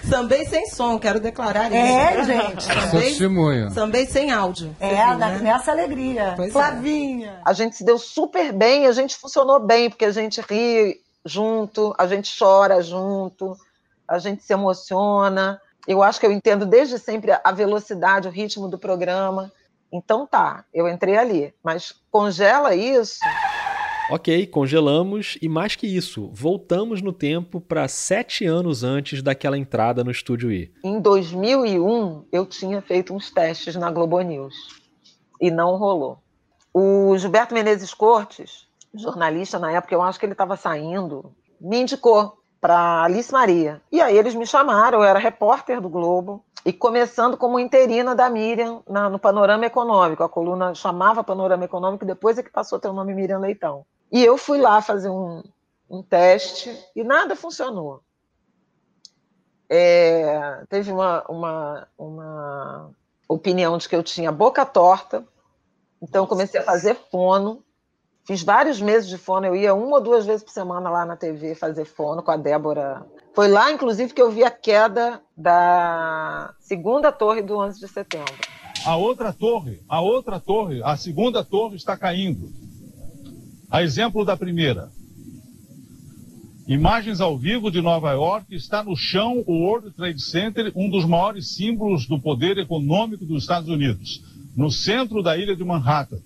[0.08, 2.20] Sambei sem som, quero declarar é, isso.
[2.20, 2.62] É, gente.
[2.62, 4.74] Sambei, sambei sem áudio.
[4.78, 5.38] É, viu, né?
[5.42, 6.34] nessa alegria.
[6.36, 6.52] Pois é.
[6.52, 7.30] Flavinha.
[7.30, 7.40] É.
[7.44, 11.94] A gente se deu super bem, a gente funcionou bem, porque a gente ri junto,
[11.98, 13.56] a gente chora junto,
[14.06, 15.60] a gente se emociona.
[15.86, 19.52] Eu acho que eu entendo desde sempre a velocidade, o ritmo do programa.
[19.92, 23.20] Então tá, eu entrei ali, mas congela isso
[24.10, 30.04] Ok, congelamos e mais que isso, voltamos no tempo para sete anos antes daquela entrada
[30.04, 30.70] no Estúdio I.
[30.84, 34.54] Em 2001, eu tinha feito uns testes na Globo News
[35.40, 36.18] e não rolou.
[36.74, 42.38] O Gilberto Menezes Cortes, jornalista na época, eu acho que ele estava saindo, me indicou
[42.60, 43.82] para Alice Maria.
[43.90, 48.30] E aí eles me chamaram, eu era repórter do Globo, e começando como interina da
[48.30, 50.22] Miriam na, no Panorama Econômico.
[50.22, 53.84] A coluna chamava Panorama Econômico, depois é que passou a ter o nome Miriam Leitão.
[54.10, 55.42] E eu fui lá fazer um,
[55.90, 58.00] um teste e nada funcionou.
[59.68, 62.90] É, teve uma, uma, uma
[63.26, 65.24] opinião de que eu tinha boca torta,
[66.00, 67.64] então comecei a fazer fono.
[68.24, 71.16] Fiz vários meses de fono, eu ia uma ou duas vezes por semana lá na
[71.16, 73.04] TV fazer fono com a Débora.
[73.34, 78.32] Foi lá, inclusive, que eu vi a queda da segunda torre do 11 de setembro.
[78.84, 82.48] A outra torre, a outra torre, a segunda torre está caindo.
[83.68, 84.90] A exemplo da primeira.
[86.68, 91.04] Imagens ao vivo de Nova York, está no chão o World Trade Center, um dos
[91.04, 94.22] maiores símbolos do poder econômico dos Estados Unidos,
[94.56, 96.20] no centro da ilha de Manhattan.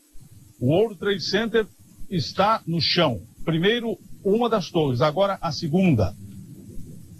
[0.61, 1.67] O World Trade Center
[2.11, 3.21] está no chão.
[3.45, 6.15] Primeiro, uma das torres, agora a segunda.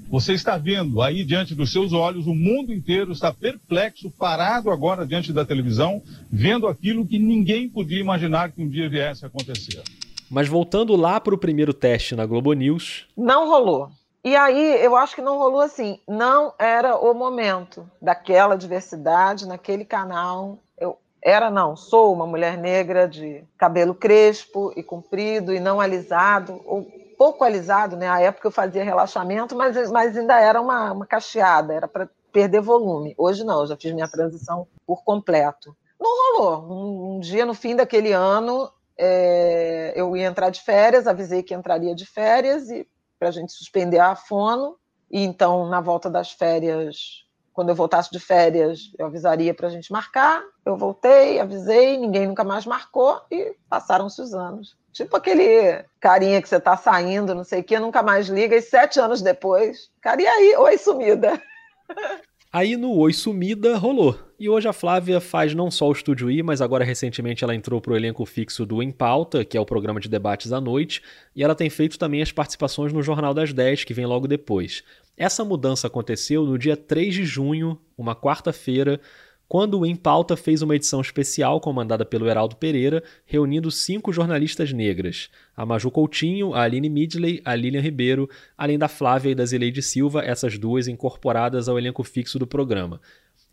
[0.09, 5.05] Você está vendo aí diante dos seus olhos, o mundo inteiro está perplexo, parado agora
[5.05, 9.83] diante da televisão, vendo aquilo que ninguém podia imaginar que um dia viesse a acontecer.
[10.31, 13.07] Mas voltando lá para o primeiro teste na Globo News.
[13.17, 13.91] Não rolou.
[14.25, 16.01] E aí eu acho que não rolou assim.
[16.09, 20.59] Não era o momento daquela diversidade naquele canal
[21.27, 26.87] era não, sou uma mulher negra de cabelo crespo e comprido e não alisado, ou
[27.19, 28.09] pouco alisado, né?
[28.09, 32.61] A época eu fazia relaxamento, mas, mas ainda era uma, uma cacheada, era para perder
[32.61, 33.13] volume.
[33.19, 35.77] Hoje não, eu já fiz minha transição por completo.
[35.99, 36.63] Não rolou.
[36.71, 41.55] Um, um dia no fim daquele ano, é, eu ia entrar de férias, avisei que
[41.55, 42.87] entraria de férias e
[43.19, 44.77] para a gente suspender a fono.
[45.11, 47.26] E então, na volta das férias,
[47.57, 50.45] quando eu voltasse de férias, eu avisaria para a gente marcar.
[50.63, 54.77] Eu voltei, avisei, ninguém nunca mais marcou e passaram-se os anos.
[54.93, 58.61] Tipo aquele carinha que você está saindo, não sei o que, nunca mais liga, e
[58.61, 60.55] sete anos depois, cara, e aí?
[60.55, 61.43] Oi, sumida.
[62.59, 64.19] Aí no Oi Sumida rolou.
[64.41, 67.83] E hoje a Flávia faz não só o Estúdio I, mas agora recentemente ela entrou
[67.83, 71.03] pro elenco fixo do Em Pauta, que é o programa de debates à noite,
[71.35, 74.83] e ela tem feito também as participações no Jornal das 10, que vem logo depois.
[75.19, 79.03] Essa mudança aconteceu no dia 3 de junho, uma quarta-feira,
[79.49, 84.73] quando o Em Pauta fez uma edição especial comandada pelo Heraldo Pereira, reunindo cinco jornalistas
[84.73, 89.45] negras: a Maju Coutinho, a Aline Midley, a Lilian Ribeiro, além da Flávia e da
[89.45, 93.01] Zileide Silva, essas duas incorporadas ao elenco fixo do programa.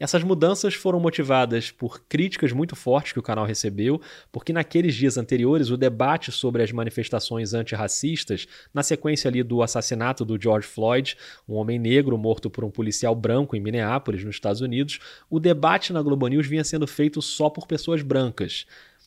[0.04, 4.02] Essas mudanças foram motivadas por críticas muito fortes que o canal recebeu,
[4.34, 10.26] porque naqueles dias anteriores o debate sobre as manifestações antirracistas, na sequência ali do assassinato
[10.26, 11.16] do George Floyd,
[11.48, 15.94] um homem negro morto por um policial branco em Minneapolis, nos Estados Unidos, o debate
[15.94, 18.66] na Globo News vinha sendo feito só por pessoas brancas.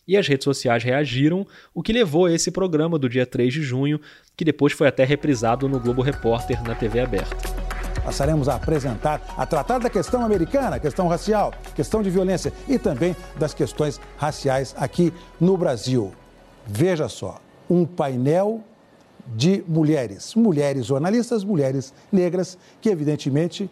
[0.08, 3.60] E as redes sociais reagiram, o que levou a esse programa do dia 3 de
[3.60, 4.00] junho,
[4.34, 7.75] que depois foi até reprisado no Globo Repórter na TV aberta
[8.06, 13.16] passaremos a apresentar, a tratar da questão americana, questão racial, questão de violência e também
[13.36, 16.12] das questões raciais aqui no Brasil.
[16.64, 18.60] Veja só, um painel
[19.34, 23.68] de mulheres, mulheres jornalistas, mulheres negras, que evidentemente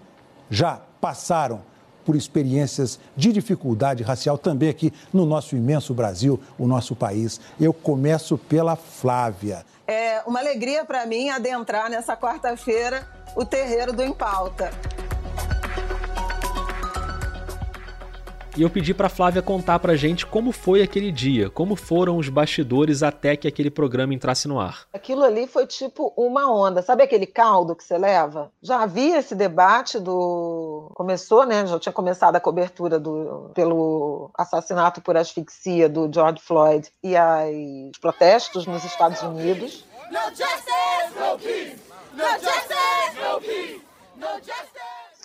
[0.51, 1.61] já passaram
[2.05, 7.41] por experiências de dificuldade racial também aqui no nosso imenso Brasil, o nosso país.
[7.61, 9.65] Eu começo pela Flávia.
[9.87, 14.71] É uma alegria para mim adentrar nessa quarta-feira o terreiro do Empauta.
[18.57, 22.29] E eu pedi para Flávia contar pra gente como foi aquele dia, como foram os
[22.29, 24.87] bastidores até que aquele programa entrasse no ar.
[24.93, 26.81] Aquilo ali foi tipo uma onda.
[26.81, 28.53] Sabe aquele caldo que você leva?
[28.63, 31.67] Já havia esse debate do começou, né?
[31.67, 37.15] Já tinha começado a cobertura do pelo assassinato por asfixia do George Floyd e
[37.91, 39.85] os protestos nos Estados Unidos.
[40.13, 41.77] No justice, no peace.
[42.13, 43.83] No justice, no peace.
[44.17, 44.74] No justice.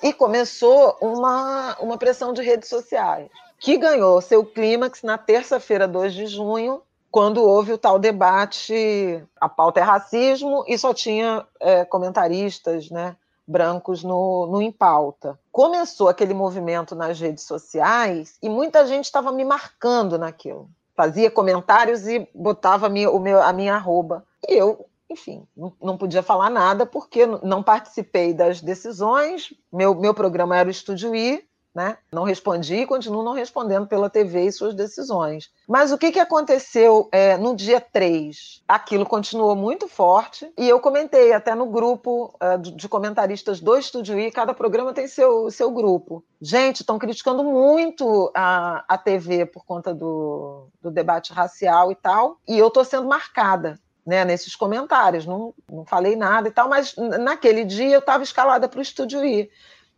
[0.02, 6.14] E começou uma, uma pressão de redes sociais, que ganhou seu clímax na terça-feira, 2
[6.14, 6.82] de junho,
[7.12, 13.16] quando houve o tal debate, a pauta é racismo, e só tinha é, comentaristas né,
[13.48, 15.38] brancos no, no Em Pauta.
[15.52, 20.70] Começou aquele movimento nas redes sociais e muita gente estava me marcando naquilo.
[20.96, 24.24] Fazia comentários e botava a minha, o meu, a minha arroba.
[24.48, 25.48] E eu enfim,
[25.82, 29.54] não, podia falar nada porque não participei das decisões.
[29.72, 31.98] Meu, meu programa era o Estúdio I né?
[32.12, 35.50] Não respondi e continuo não respondendo pela TV e suas decisões.
[35.68, 38.64] Mas o que, que aconteceu é, no dia 3?
[38.68, 44.20] Aquilo continuou muito forte e eu comentei até no grupo uh, de comentaristas do Estúdio
[44.20, 46.24] I, cada programa tem seu, seu grupo.
[46.42, 52.38] Gente, estão criticando muito a, a TV por conta do, do debate racial e tal,
[52.48, 56.96] e eu estou sendo marcada né, nesses comentários, não, não falei nada e tal, mas
[56.98, 59.50] naquele dia eu estava escalada para o Estúdio I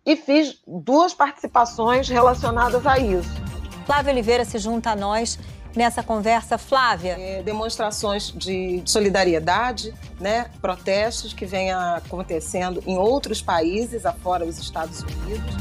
[0.06, 3.30] e fiz duas participações relacionadas a isso.
[3.86, 5.38] Flávia Oliveira se junta a nós
[5.76, 6.58] nessa conversa.
[6.58, 7.16] Flávia.
[7.20, 15.02] É, demonstrações de solidariedade, né, protestos que vêm acontecendo em outros países, afora os Estados
[15.02, 15.56] Unidos.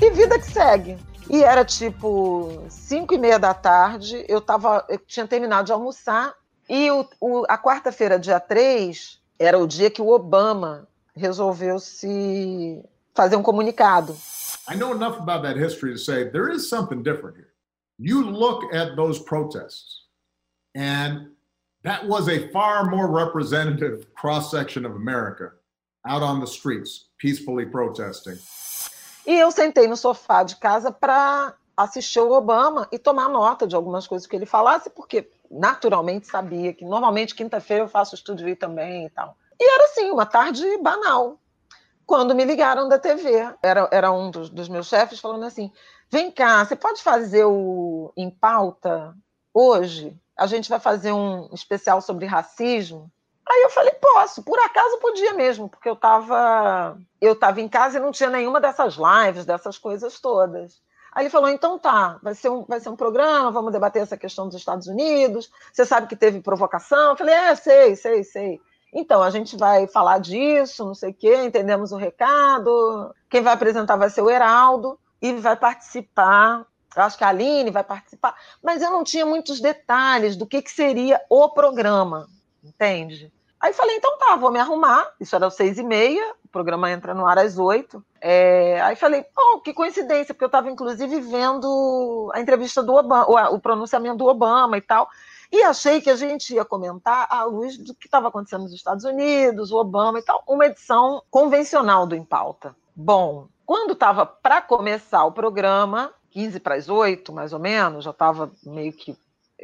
[0.00, 0.96] E vida que segue.
[1.30, 6.34] E era tipo cinco e meia da tarde, eu, tava, eu tinha terminado de almoçar,
[6.68, 12.82] e o, o, a quarta-feira, dia 3, era o dia que o Obama resolveu se
[13.14, 14.16] fazer um comunicado.
[14.70, 17.52] I know enough about that history to say there is something different here.
[17.98, 20.06] You look at those protests,
[20.74, 21.28] and
[21.82, 25.52] that was a far more representative cross section of America
[26.06, 28.38] out on the streets, peacefully protesting.
[29.28, 33.76] E eu sentei no sofá de casa para assistir o Obama e tomar nota de
[33.76, 39.04] algumas coisas que ele falasse, porque naturalmente sabia que normalmente quinta-feira eu faço estúdio também
[39.04, 39.36] e tal.
[39.60, 41.38] E era assim, uma tarde banal.
[42.06, 45.70] Quando me ligaram da TV, era, era um dos, dos meus chefes falando assim:
[46.10, 49.14] vem cá, você pode fazer o em pauta
[49.52, 50.18] hoje?
[50.38, 53.12] A gente vai fazer um especial sobre racismo.
[53.48, 57.98] Aí eu falei, posso, por acaso podia mesmo, porque eu estava eu tava em casa
[57.98, 60.80] e não tinha nenhuma dessas lives, dessas coisas todas.
[61.12, 64.16] Aí ele falou, então tá, vai ser, um, vai ser um programa, vamos debater essa
[64.16, 67.10] questão dos Estados Unidos, você sabe que teve provocação?
[67.10, 68.60] Eu falei, é, sei, sei, sei.
[68.92, 73.14] Então, a gente vai falar disso, não sei o quê, entendemos o recado.
[73.28, 76.66] Quem vai apresentar vai ser o Heraldo e vai participar.
[76.96, 80.62] Eu acho que a Aline vai participar, mas eu não tinha muitos detalhes do que,
[80.62, 82.26] que seria o programa,
[82.64, 83.30] entende?
[83.60, 85.12] Aí falei, então tá, vou me arrumar.
[85.18, 88.04] Isso era às seis e meia, o programa entra no ar às oito.
[88.20, 93.26] É, aí falei, oh, que coincidência, porque eu estava inclusive vendo a entrevista do Obama,
[93.50, 95.08] o pronunciamento do Obama e tal.
[95.50, 99.04] E achei que a gente ia comentar à luz do que estava acontecendo nos Estados
[99.04, 102.76] Unidos, o Obama e tal, uma edição convencional do Em Pauta.
[102.94, 108.10] Bom, quando estava para começar o programa, 15 para as 8, mais ou menos, já
[108.10, 109.16] estava meio que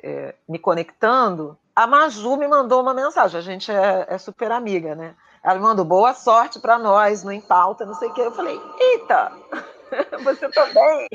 [0.03, 3.39] é, me conectando, a Maju me mandou uma mensagem.
[3.39, 5.17] A gente é, é super amiga, né?
[5.43, 8.23] Ela mandou boa sorte para nós no Em Pauta, não sei o quê.
[8.23, 9.33] Eu falei, eita,
[10.23, 11.09] você também?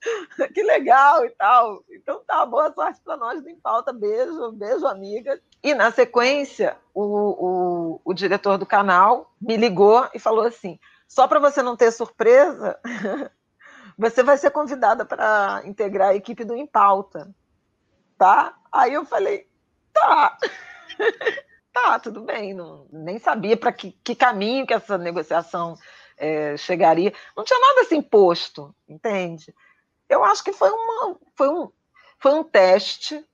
[0.52, 1.82] que legal e tal.
[1.90, 3.92] Então tá, boa sorte para nós do Em Pauta.
[3.92, 5.40] Beijo, beijo, amiga.
[5.62, 11.28] E na sequência, o, o, o diretor do canal me ligou e falou assim: só
[11.28, 12.78] para você não ter surpresa,
[13.96, 17.32] você vai ser convidada para integrar a equipe do Em Pauta.
[18.18, 18.56] Tá?
[18.70, 19.48] Aí eu falei:
[19.92, 20.38] tá.
[21.72, 22.54] tá, tudo bem.
[22.54, 25.76] Não, nem sabia para que, que caminho que essa negociação
[26.16, 27.12] é, chegaria.
[27.36, 29.54] Não tinha nada assim posto, entende?
[30.12, 31.72] eu acho que foi, uma, foi, um,
[32.18, 33.24] foi um teste,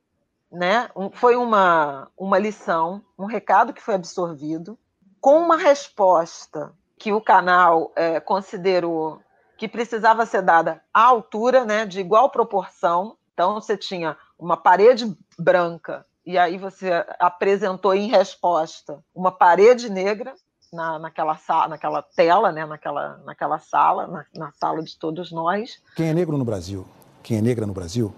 [0.51, 0.89] né?
[0.95, 4.79] Um, foi uma, uma lição, um recado que foi absorvido,
[5.21, 9.21] com uma resposta que o canal é, considerou
[9.57, 13.17] que precisava ser dada à altura, né, de igual proporção.
[13.35, 20.35] Então, você tinha uma parede branca e aí você apresentou em resposta uma parede negra
[20.71, 22.67] na, naquela, sala, naquela tela, né?
[22.67, 25.81] naquela, naquela sala, na, na sala de todos nós.
[25.97, 26.87] Quem é negro no Brasil,
[27.23, 28.15] quem é negra no Brasil,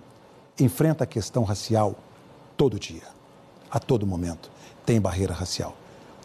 [0.59, 1.95] enfrenta a questão racial
[2.57, 3.05] todo dia,
[3.71, 4.51] a todo momento.
[4.85, 5.77] Tem barreira racial.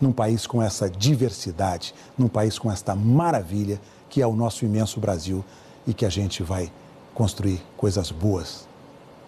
[0.01, 4.99] Num país com essa diversidade, num país com esta maravilha que é o nosso imenso
[4.99, 5.45] Brasil
[5.85, 6.73] e que a gente vai
[7.13, 8.67] construir coisas boas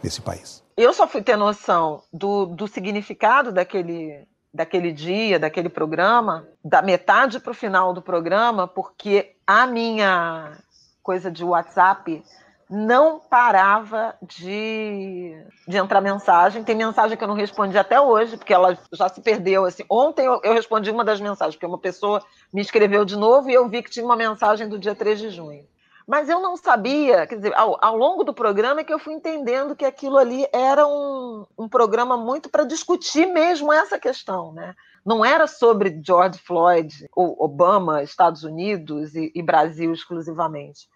[0.03, 0.63] nesse país.
[0.75, 7.39] Eu só fui ter noção do, do significado daquele, daquele dia, daquele programa, da metade
[7.39, 10.57] para o final do programa, porque a minha
[11.01, 12.23] coisa de WhatsApp
[12.69, 15.33] não parava de,
[15.67, 16.63] de entrar mensagem.
[16.63, 19.65] Tem mensagem que eu não respondi até hoje, porque ela já se perdeu.
[19.65, 19.83] Assim.
[19.89, 22.21] Ontem eu, eu respondi uma das mensagens, porque uma pessoa
[22.53, 25.29] me escreveu de novo e eu vi que tinha uma mensagem do dia 3 de
[25.29, 25.65] junho.
[26.07, 29.13] Mas eu não sabia, quer dizer, ao, ao, longo do programa é que eu fui
[29.13, 34.73] entendendo que aquilo ali era um, um programa muito para discutir mesmo essa questão, né?
[35.05, 40.87] Não era sobre George Floyd, Obama, Estados Unidos e, e Brasil exclusivamente.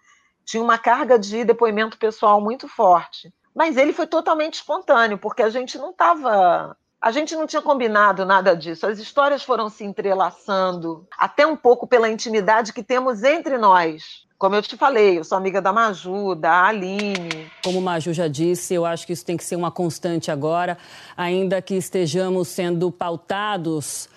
[0.46, 3.32] Tinha uma carga de depoimento pessoal muito forte.
[3.54, 8.24] Mas ele foi totalmente espontâneo, porque a gente não estava A gente não tinha combinado
[8.24, 8.86] nada disso.
[8.86, 14.26] As histórias foram se entrelaçando, até um pouco pela intimidade que temos entre nós.
[14.42, 17.48] Como eu te falei, eu sou amiga da Maju, da Aline.
[17.62, 20.76] Como o Maju já disse, eu acho que isso tem que ser uma constante agora,
[21.16, 24.08] ainda que estejamos sendo pautados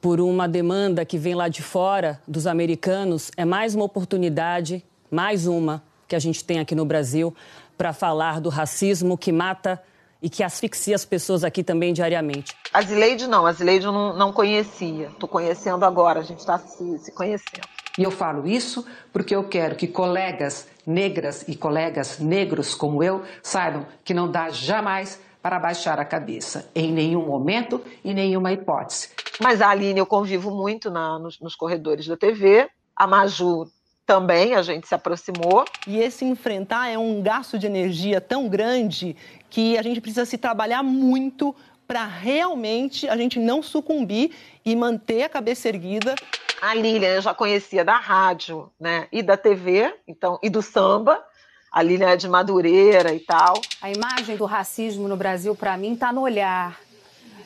[0.00, 5.46] por uma demanda que vem lá de fora dos americanos, é mais uma oportunidade, mais
[5.46, 7.32] uma que a gente tem aqui no Brasil
[7.76, 9.80] para falar do racismo que mata
[10.20, 12.56] e que asfixia as pessoas aqui também diariamente.
[12.72, 15.06] A Zileide não, a Zileide eu não, não conhecia.
[15.06, 17.77] Estou conhecendo agora, a gente está se, se conhecendo.
[17.98, 23.24] E eu falo isso porque eu quero que colegas negras e colegas negros como eu
[23.42, 29.10] saibam que não dá jamais para baixar a cabeça, em nenhum momento e nenhuma hipótese.
[29.40, 33.66] Mas a Aline eu convivo muito na, nos, nos corredores da TV, a Maju
[34.06, 35.64] também, a gente se aproximou.
[35.86, 39.14] E esse enfrentar é um gasto de energia tão grande
[39.50, 41.54] que a gente precisa se trabalhar muito
[41.86, 44.30] para realmente a gente não sucumbir
[44.64, 46.14] e manter a cabeça erguida.
[46.60, 51.24] A Lilian eu já conhecia da rádio, né, e da TV, então, e do samba.
[51.70, 53.60] A Lilian é de Madureira e tal.
[53.80, 56.80] A imagem do racismo no Brasil para mim está no olhar.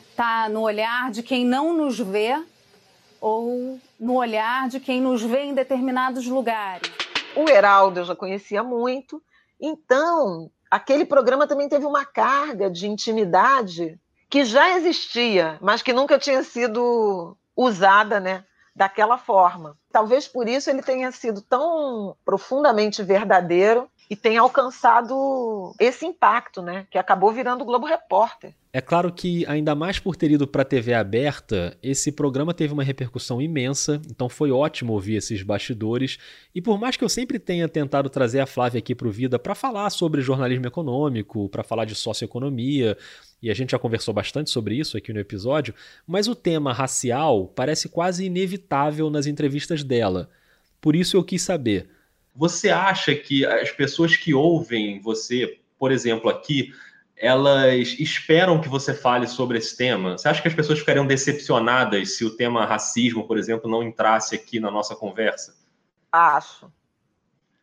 [0.09, 2.41] Está no olhar de quem não nos vê
[3.19, 6.89] ou no olhar de quem nos vê em determinados lugares.
[7.35, 9.21] O Heraldo eu já conhecia muito,
[9.59, 13.99] então aquele programa também teve uma carga de intimidade
[14.29, 18.43] que já existia, mas que nunca tinha sido usada, né,
[18.75, 19.77] daquela forma.
[19.91, 26.85] Talvez por isso ele tenha sido tão profundamente verdadeiro e tenha alcançado esse impacto, né,
[26.89, 28.53] que acabou virando o Globo Repórter.
[28.75, 32.73] É claro que, ainda mais por ter ido para a TV aberta, esse programa teve
[32.73, 36.17] uma repercussão imensa, então foi ótimo ouvir esses bastidores.
[36.55, 39.37] E por mais que eu sempre tenha tentado trazer a Flávia aqui para o Vida
[39.37, 42.97] para falar sobre jornalismo econômico, para falar de socioeconomia,
[43.43, 45.75] e a gente já conversou bastante sobre isso aqui no episódio,
[46.07, 50.29] mas o tema racial parece quase inevitável nas entrevistas dela.
[50.79, 51.89] Por isso eu quis saber.
[52.33, 56.73] Você acha que as pessoas que ouvem você, por exemplo, aqui,
[57.17, 60.17] elas esperam que você fale sobre esse tema?
[60.17, 64.33] Você acha que as pessoas ficariam decepcionadas se o tema racismo, por exemplo, não entrasse
[64.33, 65.53] aqui na nossa conversa?
[66.09, 66.71] Acho.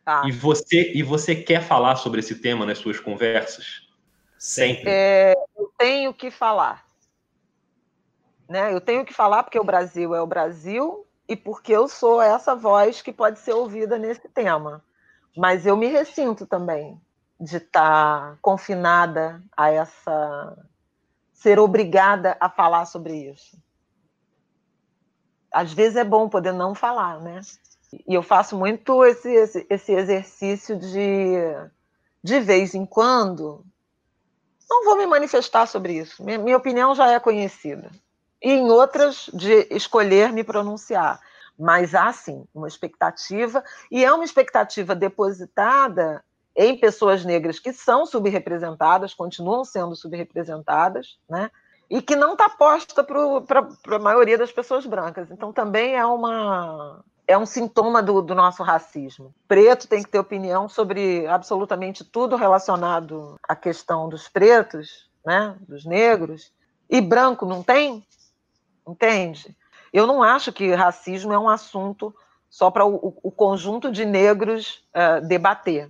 [0.05, 0.29] Acho.
[0.29, 3.89] E você e você quer falar sobre esse tema nas suas conversas?
[4.41, 4.85] Sempre.
[4.87, 6.85] É, eu tenho que falar.
[8.47, 8.73] Né?
[8.73, 12.55] Eu tenho que falar porque o Brasil é o Brasil e porque eu sou essa
[12.55, 14.83] voz que pode ser ouvida nesse tema.
[15.35, 17.01] Mas eu me ressinto também
[17.39, 20.67] de estar confinada a essa.
[21.33, 23.57] ser obrigada a falar sobre isso.
[25.51, 27.41] Às vezes é bom poder não falar, né?
[28.07, 31.35] E eu faço muito esse, esse, esse exercício de,
[32.23, 33.65] de vez em quando,
[34.71, 36.23] não vou me manifestar sobre isso.
[36.23, 37.91] Minha, minha opinião já é conhecida.
[38.41, 41.19] E em outras, de escolher me pronunciar.
[41.59, 43.61] Mas há sim uma expectativa,
[43.91, 46.23] e é uma expectativa depositada
[46.55, 51.51] em pessoas negras que são subrepresentadas, continuam sendo subrepresentadas, né?
[51.89, 55.29] E que não está posta para a maioria das pessoas brancas.
[55.29, 59.33] Então também é uma é um sintoma do, do, nosso racismo.
[59.47, 65.85] Preto tem que ter opinião sobre absolutamente tudo relacionado à questão dos pretos, né, dos
[65.85, 66.51] negros,
[66.89, 68.05] e branco não tem?
[68.87, 69.55] Entende?
[69.93, 72.13] Eu não acho que racismo é um assunto
[72.49, 75.89] só para o, o, conjunto de negros uh, debater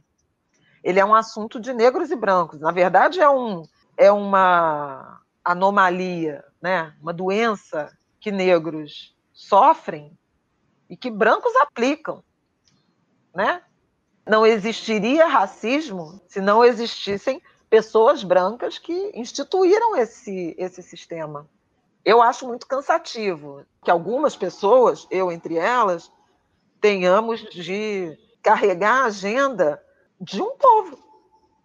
[0.84, 2.60] ele é um assunto de negros e brancos.
[2.60, 3.64] Na verdade, é, um,
[3.98, 6.94] é uma anomalia, né?
[7.02, 10.18] uma doença que negros sofrem
[10.92, 12.22] e que brancos aplicam.
[13.34, 13.64] Né?
[14.28, 21.50] Não existiria racismo se não existissem pessoas brancas que instituíram esse, esse sistema.
[22.04, 26.12] Eu acho muito cansativo que algumas pessoas, eu entre elas,
[26.82, 29.82] tenhamos de carregar a agenda
[30.20, 31.00] de um povo,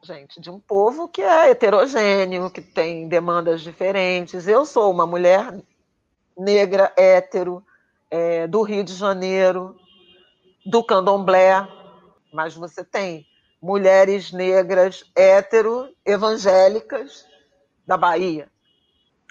[0.02, 4.46] gente, de um povo que é heterogêneo, que tem demandas diferentes.
[4.46, 5.52] Eu sou uma mulher
[6.38, 7.64] negra, hétero,
[8.10, 9.76] é, do Rio de Janeiro,
[10.64, 11.66] do candomblé,
[12.32, 13.26] mas você tem
[13.60, 17.24] mulheres negras, hétero, evangélicas
[17.86, 18.48] da Bahia.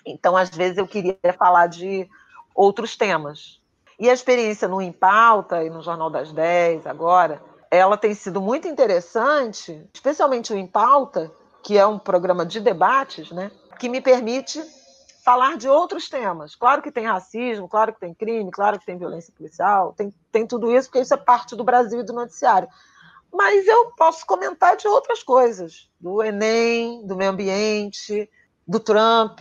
[0.05, 2.07] Então, às vezes, eu queria falar de
[2.53, 3.59] outros temas.
[3.99, 8.67] E a experiência no Impauta e no Jornal das Dez, agora, ela tem sido muito
[8.67, 11.32] interessante, especialmente o Em Pauta,
[11.63, 14.61] que é um programa de debates, né, que me permite
[15.26, 16.55] falar de outros temas.
[16.55, 20.45] Claro que tem racismo, claro que tem crime, claro que tem violência policial, tem, tem
[20.45, 22.69] tudo isso, porque isso é parte do Brasil e do noticiário.
[23.34, 28.30] Mas eu posso comentar de outras coisas, do Enem, do meio ambiente,
[28.67, 29.39] do Trump,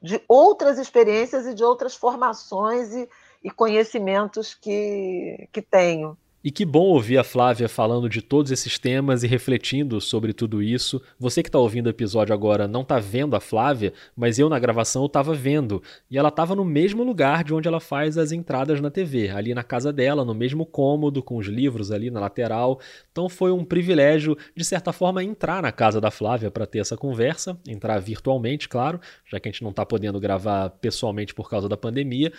[0.00, 3.06] de outras experiências e de outras formações e,
[3.44, 6.16] e conhecimentos que, que tenho.
[6.46, 10.62] E que bom ouvir a Flávia falando de todos esses temas e refletindo sobre tudo
[10.62, 11.02] isso.
[11.18, 14.56] Você que está ouvindo o episódio agora não está vendo a Flávia, mas eu na
[14.56, 15.82] gravação estava vendo.
[16.08, 19.54] E ela estava no mesmo lugar de onde ela faz as entradas na TV, ali
[19.54, 22.78] na casa dela, no mesmo cômodo, com os livros ali na lateral.
[23.10, 26.96] Então foi um privilégio, de certa forma, entrar na casa da Flávia para ter essa
[26.96, 31.68] conversa, entrar virtualmente, claro, já que a gente não está podendo gravar pessoalmente por causa
[31.68, 32.32] da pandemia.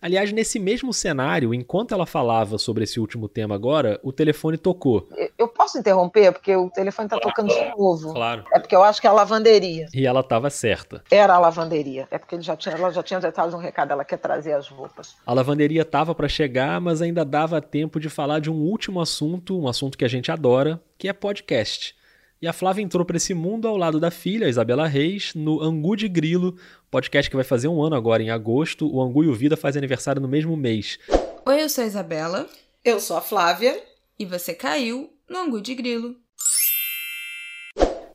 [0.00, 5.08] Aliás, nesse mesmo cenário, enquanto ela falava sobre esse último tema agora, o telefone tocou.
[5.36, 6.32] Eu posso interromper?
[6.32, 8.12] Porque o telefone está tocando de novo.
[8.14, 8.44] Claro.
[8.52, 9.88] É porque eu acho que é a lavanderia.
[9.92, 11.02] E ela estava certa.
[11.10, 12.06] Era a lavanderia.
[12.10, 14.68] É porque ele já tinha, ela já tinha detalhes um recado, ela quer trazer as
[14.68, 15.16] roupas.
[15.26, 19.58] A lavanderia estava para chegar, mas ainda dava tempo de falar de um último assunto,
[19.60, 21.97] um assunto que a gente adora, que é podcast.
[22.40, 25.96] E a Flávia entrou para esse mundo ao lado da filha, Isabela Reis, no Angu
[25.96, 26.56] de Grilo,
[26.88, 28.88] podcast que vai fazer um ano agora em agosto.
[28.88, 31.00] O Angu e o Vida fazem aniversário no mesmo mês.
[31.44, 32.48] Oi, eu sou a Isabela.
[32.84, 33.82] Eu sou a Flávia.
[34.16, 36.14] E você caiu no Angu de Grilo.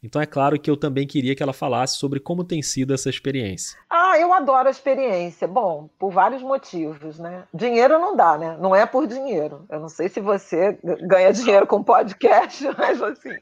[0.04, 3.10] Então é claro que eu também queria que ela falasse sobre como tem sido essa
[3.10, 3.80] experiência.
[3.89, 5.47] Ah, eu adoro a experiência.
[5.47, 7.45] Bom, por vários motivos, né?
[7.54, 8.58] Dinheiro não dá, né?
[8.60, 9.66] Não é por dinheiro.
[9.70, 10.78] Eu não sei se você
[11.08, 13.38] ganha dinheiro com podcast, mas assim,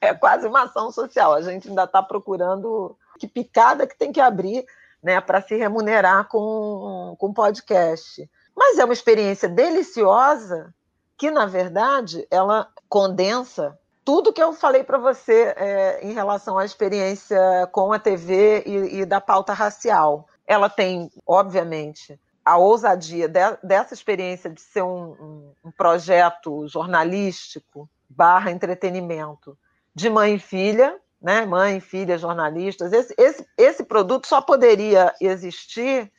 [0.00, 1.32] é quase uma ação social.
[1.32, 4.66] A gente ainda está procurando que picada que tem que abrir,
[5.02, 8.28] né, para se remunerar com com podcast.
[8.54, 10.74] Mas é uma experiência deliciosa
[11.16, 16.64] que, na verdade, ela condensa tudo que eu falei para você é, em relação à
[16.64, 17.38] experiência
[17.70, 20.26] com a TV e, e, da pauta racial.
[20.46, 28.50] Ela tem, obviamente, a ousadia de, dessa experiência de ser um, um, projeto jornalístico barra
[28.50, 29.56] entretenimento
[29.94, 31.46] de mãe e filha, né?
[31.46, 32.92] mãe, filha, jornalistas.
[32.92, 36.10] Esse, esse, esse produto só poderia existir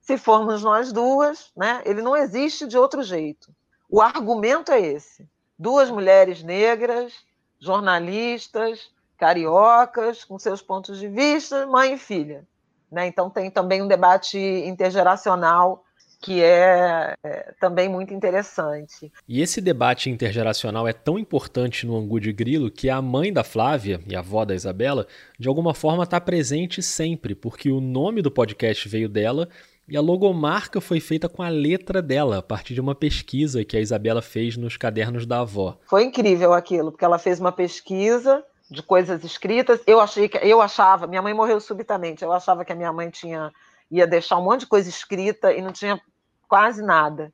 [0.00, 1.82] se formos nós duas, né?
[1.84, 3.52] ele não existe de outro jeito.
[3.90, 5.28] O argumento é esse
[5.58, 7.12] duas mulheres negras,
[7.60, 12.44] jornalistas, cariocas, com seus pontos de vista, mãe e filha.
[12.90, 13.06] Né?
[13.06, 15.84] Então, tem também um debate intergeracional
[16.24, 19.12] que é, é, também muito interessante.
[19.28, 23.44] E esse debate intergeracional é tão importante no Angu de Grilo que a mãe da
[23.44, 25.06] Flávia e a avó da Isabela,
[25.38, 29.50] de alguma forma, está presente sempre, porque o nome do podcast veio dela
[29.88, 33.76] e a logomarca foi feita com a letra dela, a partir de uma pesquisa que
[33.76, 35.78] a Isabela fez nos cadernos da avó.
[35.86, 39.80] Foi incrível aquilo, porque ela fez uma pesquisa de coisas escritas.
[39.86, 42.24] Eu achei que eu achava, minha mãe morreu subitamente.
[42.24, 43.52] Eu achava que a minha mãe tinha
[43.90, 46.00] ia deixar um monte de coisa escrita e não tinha
[46.48, 47.32] quase nada.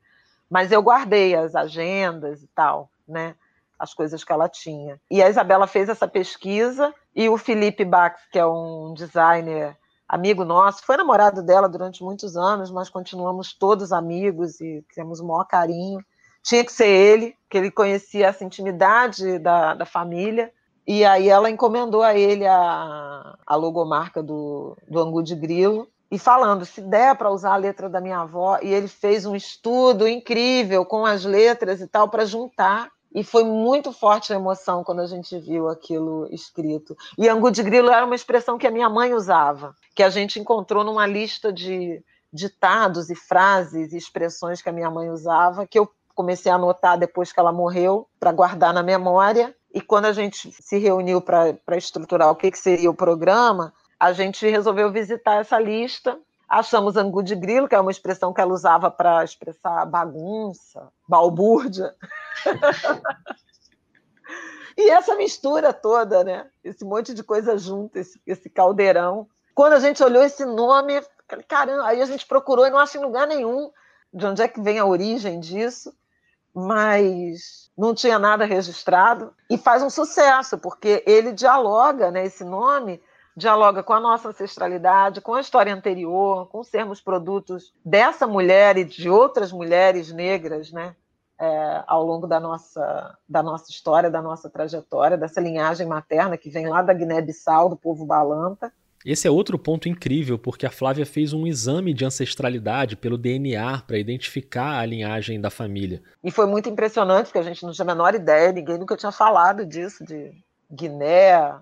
[0.49, 3.35] Mas eu guardei as agendas e tal, né?
[3.79, 4.99] As coisas que ela tinha.
[5.09, 9.77] E a Isabela fez essa pesquisa e o Felipe Bax, que é um designer
[10.11, 15.25] amigo nosso, foi namorado dela durante muitos anos, mas continuamos todos amigos e temos o
[15.25, 16.03] maior carinho.
[16.43, 20.51] Tinha que ser ele, que ele conhecia essa intimidade da, da família.
[20.85, 26.19] E aí ela encomendou a ele a, a logomarca do, do Angu de Grilo e
[26.19, 28.59] falando se der para usar a letra da minha avó.
[28.61, 33.43] E ele fez um estudo incrível com as letras e tal para juntar e foi
[33.43, 36.95] muito forte a emoção quando a gente viu aquilo escrito.
[37.17, 40.39] E angu de grilo era uma expressão que a minha mãe usava, que a gente
[40.39, 42.01] encontrou numa lista de
[42.31, 46.97] ditados e frases e expressões que a minha mãe usava, que eu comecei a anotar
[46.97, 49.53] depois que ela morreu, para guardar na memória.
[49.73, 54.13] E quando a gente se reuniu para estruturar o que, que seria o programa, a
[54.13, 56.17] gente resolveu visitar essa lista
[56.51, 61.95] Achamos angu de grilo, que é uma expressão que ela usava para expressar bagunça, balbúrdia.
[64.77, 66.49] e essa mistura toda, né?
[66.61, 69.29] Esse monte de coisa junto, esse, esse caldeirão.
[69.55, 72.97] Quando a gente olhou esse nome, falei, caramba, aí a gente procurou e não acha
[72.97, 73.71] em lugar nenhum
[74.13, 75.95] de onde é que vem a origem disso,
[76.53, 79.33] mas não tinha nada registrado.
[79.49, 83.01] E faz um sucesso, porque ele dialoga, né, esse nome,
[83.41, 88.85] dialoga com a nossa ancestralidade, com a história anterior, com sermos produtos dessa mulher e
[88.85, 90.95] de outras mulheres negras, né?
[91.39, 96.51] É, ao longo da nossa, da nossa história, da nossa trajetória, dessa linhagem materna que
[96.51, 98.71] vem lá da Guiné-Bissau, do povo Balanta.
[99.03, 103.81] Esse é outro ponto incrível, porque a Flávia fez um exame de ancestralidade pelo DNA
[103.87, 106.03] para identificar a linhagem da família.
[106.23, 109.11] E foi muito impressionante, porque a gente não tinha a menor ideia, ninguém nunca tinha
[109.11, 110.31] falado disso, de
[110.71, 111.55] Guiné,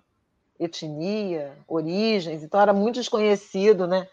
[0.60, 4.08] etnia, origens, então era muito desconhecido, né?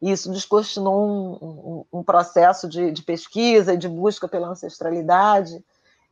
[0.00, 5.64] Isso descortinou um, um, um processo de, de, pesquisa e de busca pela ancestralidade,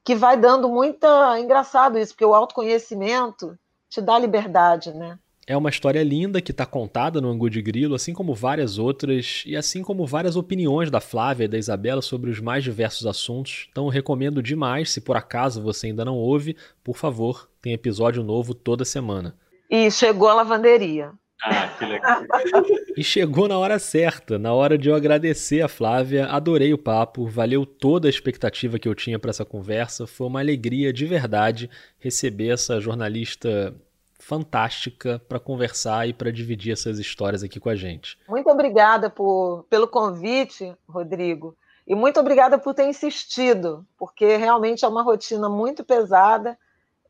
[0.03, 1.39] que vai dando muita.
[1.39, 3.59] Engraçado isso, porque o autoconhecimento
[3.91, 5.19] te dá liberdade, né?
[5.45, 9.43] É uma história linda que está contada no Angu de Grilo, assim como várias outras,
[9.45, 13.67] e assim como várias opiniões da Flávia e da Isabela sobre os mais diversos assuntos.
[13.71, 18.55] Então recomendo demais, se por acaso você ainda não ouve, por favor, tem episódio novo
[18.55, 19.35] toda semana.
[19.73, 21.13] E chegou a lavanderia.
[21.43, 22.23] Ah, que legal.
[22.95, 26.27] e chegou na hora certa, na hora de eu agradecer a Flávia.
[26.27, 30.07] Adorei o papo, valeu toda a expectativa que eu tinha para essa conversa.
[30.07, 33.75] Foi uma alegria de verdade receber essa jornalista
[34.19, 38.19] fantástica para conversar e para dividir essas histórias aqui com a gente.
[38.29, 41.57] Muito obrigada por, pelo convite, Rodrigo.
[41.87, 46.59] E muito obrigada por ter insistido, porque realmente é uma rotina muito pesada.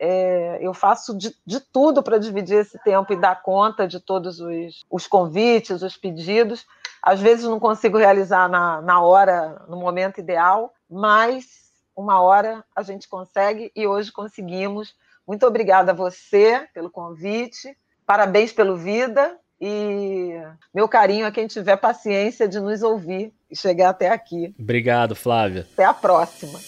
[0.04, 4.40] É, eu faço de, de tudo para dividir esse tempo e dar conta de todos
[4.40, 6.66] os, os, convites, os pedidos.
[7.00, 12.82] Às vezes não consigo realizar na, na hora, no momento ideal, mas uma hora a
[12.82, 14.92] gente consegue e hoje conseguimos.
[15.24, 17.76] Muito obrigada a você pelo convite.
[18.04, 20.32] Parabéns pelo Vida e
[20.74, 24.52] meu carinho a quem tiver paciência de nos ouvir e chegar até aqui.
[24.58, 25.64] Obrigado, Flávia.
[25.72, 26.58] Até a próxima.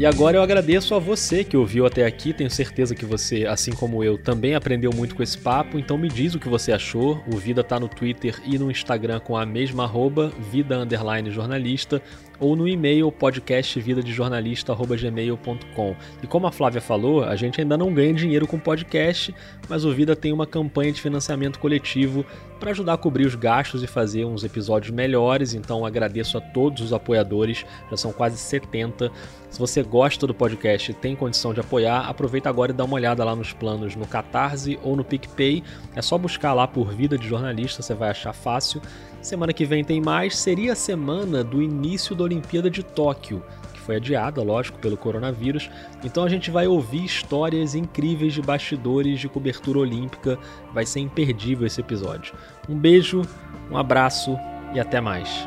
[0.00, 2.32] E agora eu agradeço a você que ouviu até aqui.
[2.32, 5.78] Tenho certeza que você, assim como eu, também aprendeu muito com esse papo.
[5.78, 7.22] Então me diz o que você achou.
[7.30, 10.88] O Vida tá no Twitter e no Instagram com a mesma arroba, vida
[11.28, 12.00] jornalista
[12.40, 15.96] ou no e-mail podcastvidadejornalista.gmail.com.
[16.22, 19.34] E como a Flávia falou, a gente ainda não ganha dinheiro com podcast,
[19.68, 22.24] mas o Vida tem uma campanha de financiamento coletivo
[22.58, 25.54] para ajudar a cobrir os gastos e fazer uns episódios melhores.
[25.54, 29.10] Então agradeço a todos os apoiadores, já são quase 70.
[29.48, 32.94] Se você gosta do podcast e tem condição de apoiar, aproveita agora e dá uma
[32.94, 35.64] olhada lá nos planos no Catarse ou no PicPay.
[35.96, 38.80] É só buscar lá por Vida de Jornalista, você vai achar fácil.
[39.22, 40.36] Semana que vem tem mais.
[40.36, 43.42] Seria a semana do início da Olimpíada de Tóquio,
[43.72, 45.70] que foi adiada, lógico, pelo coronavírus.
[46.02, 50.38] Então a gente vai ouvir histórias incríveis de bastidores de cobertura olímpica.
[50.72, 52.34] Vai ser imperdível esse episódio.
[52.68, 53.22] Um beijo,
[53.70, 54.36] um abraço
[54.74, 55.46] e até mais.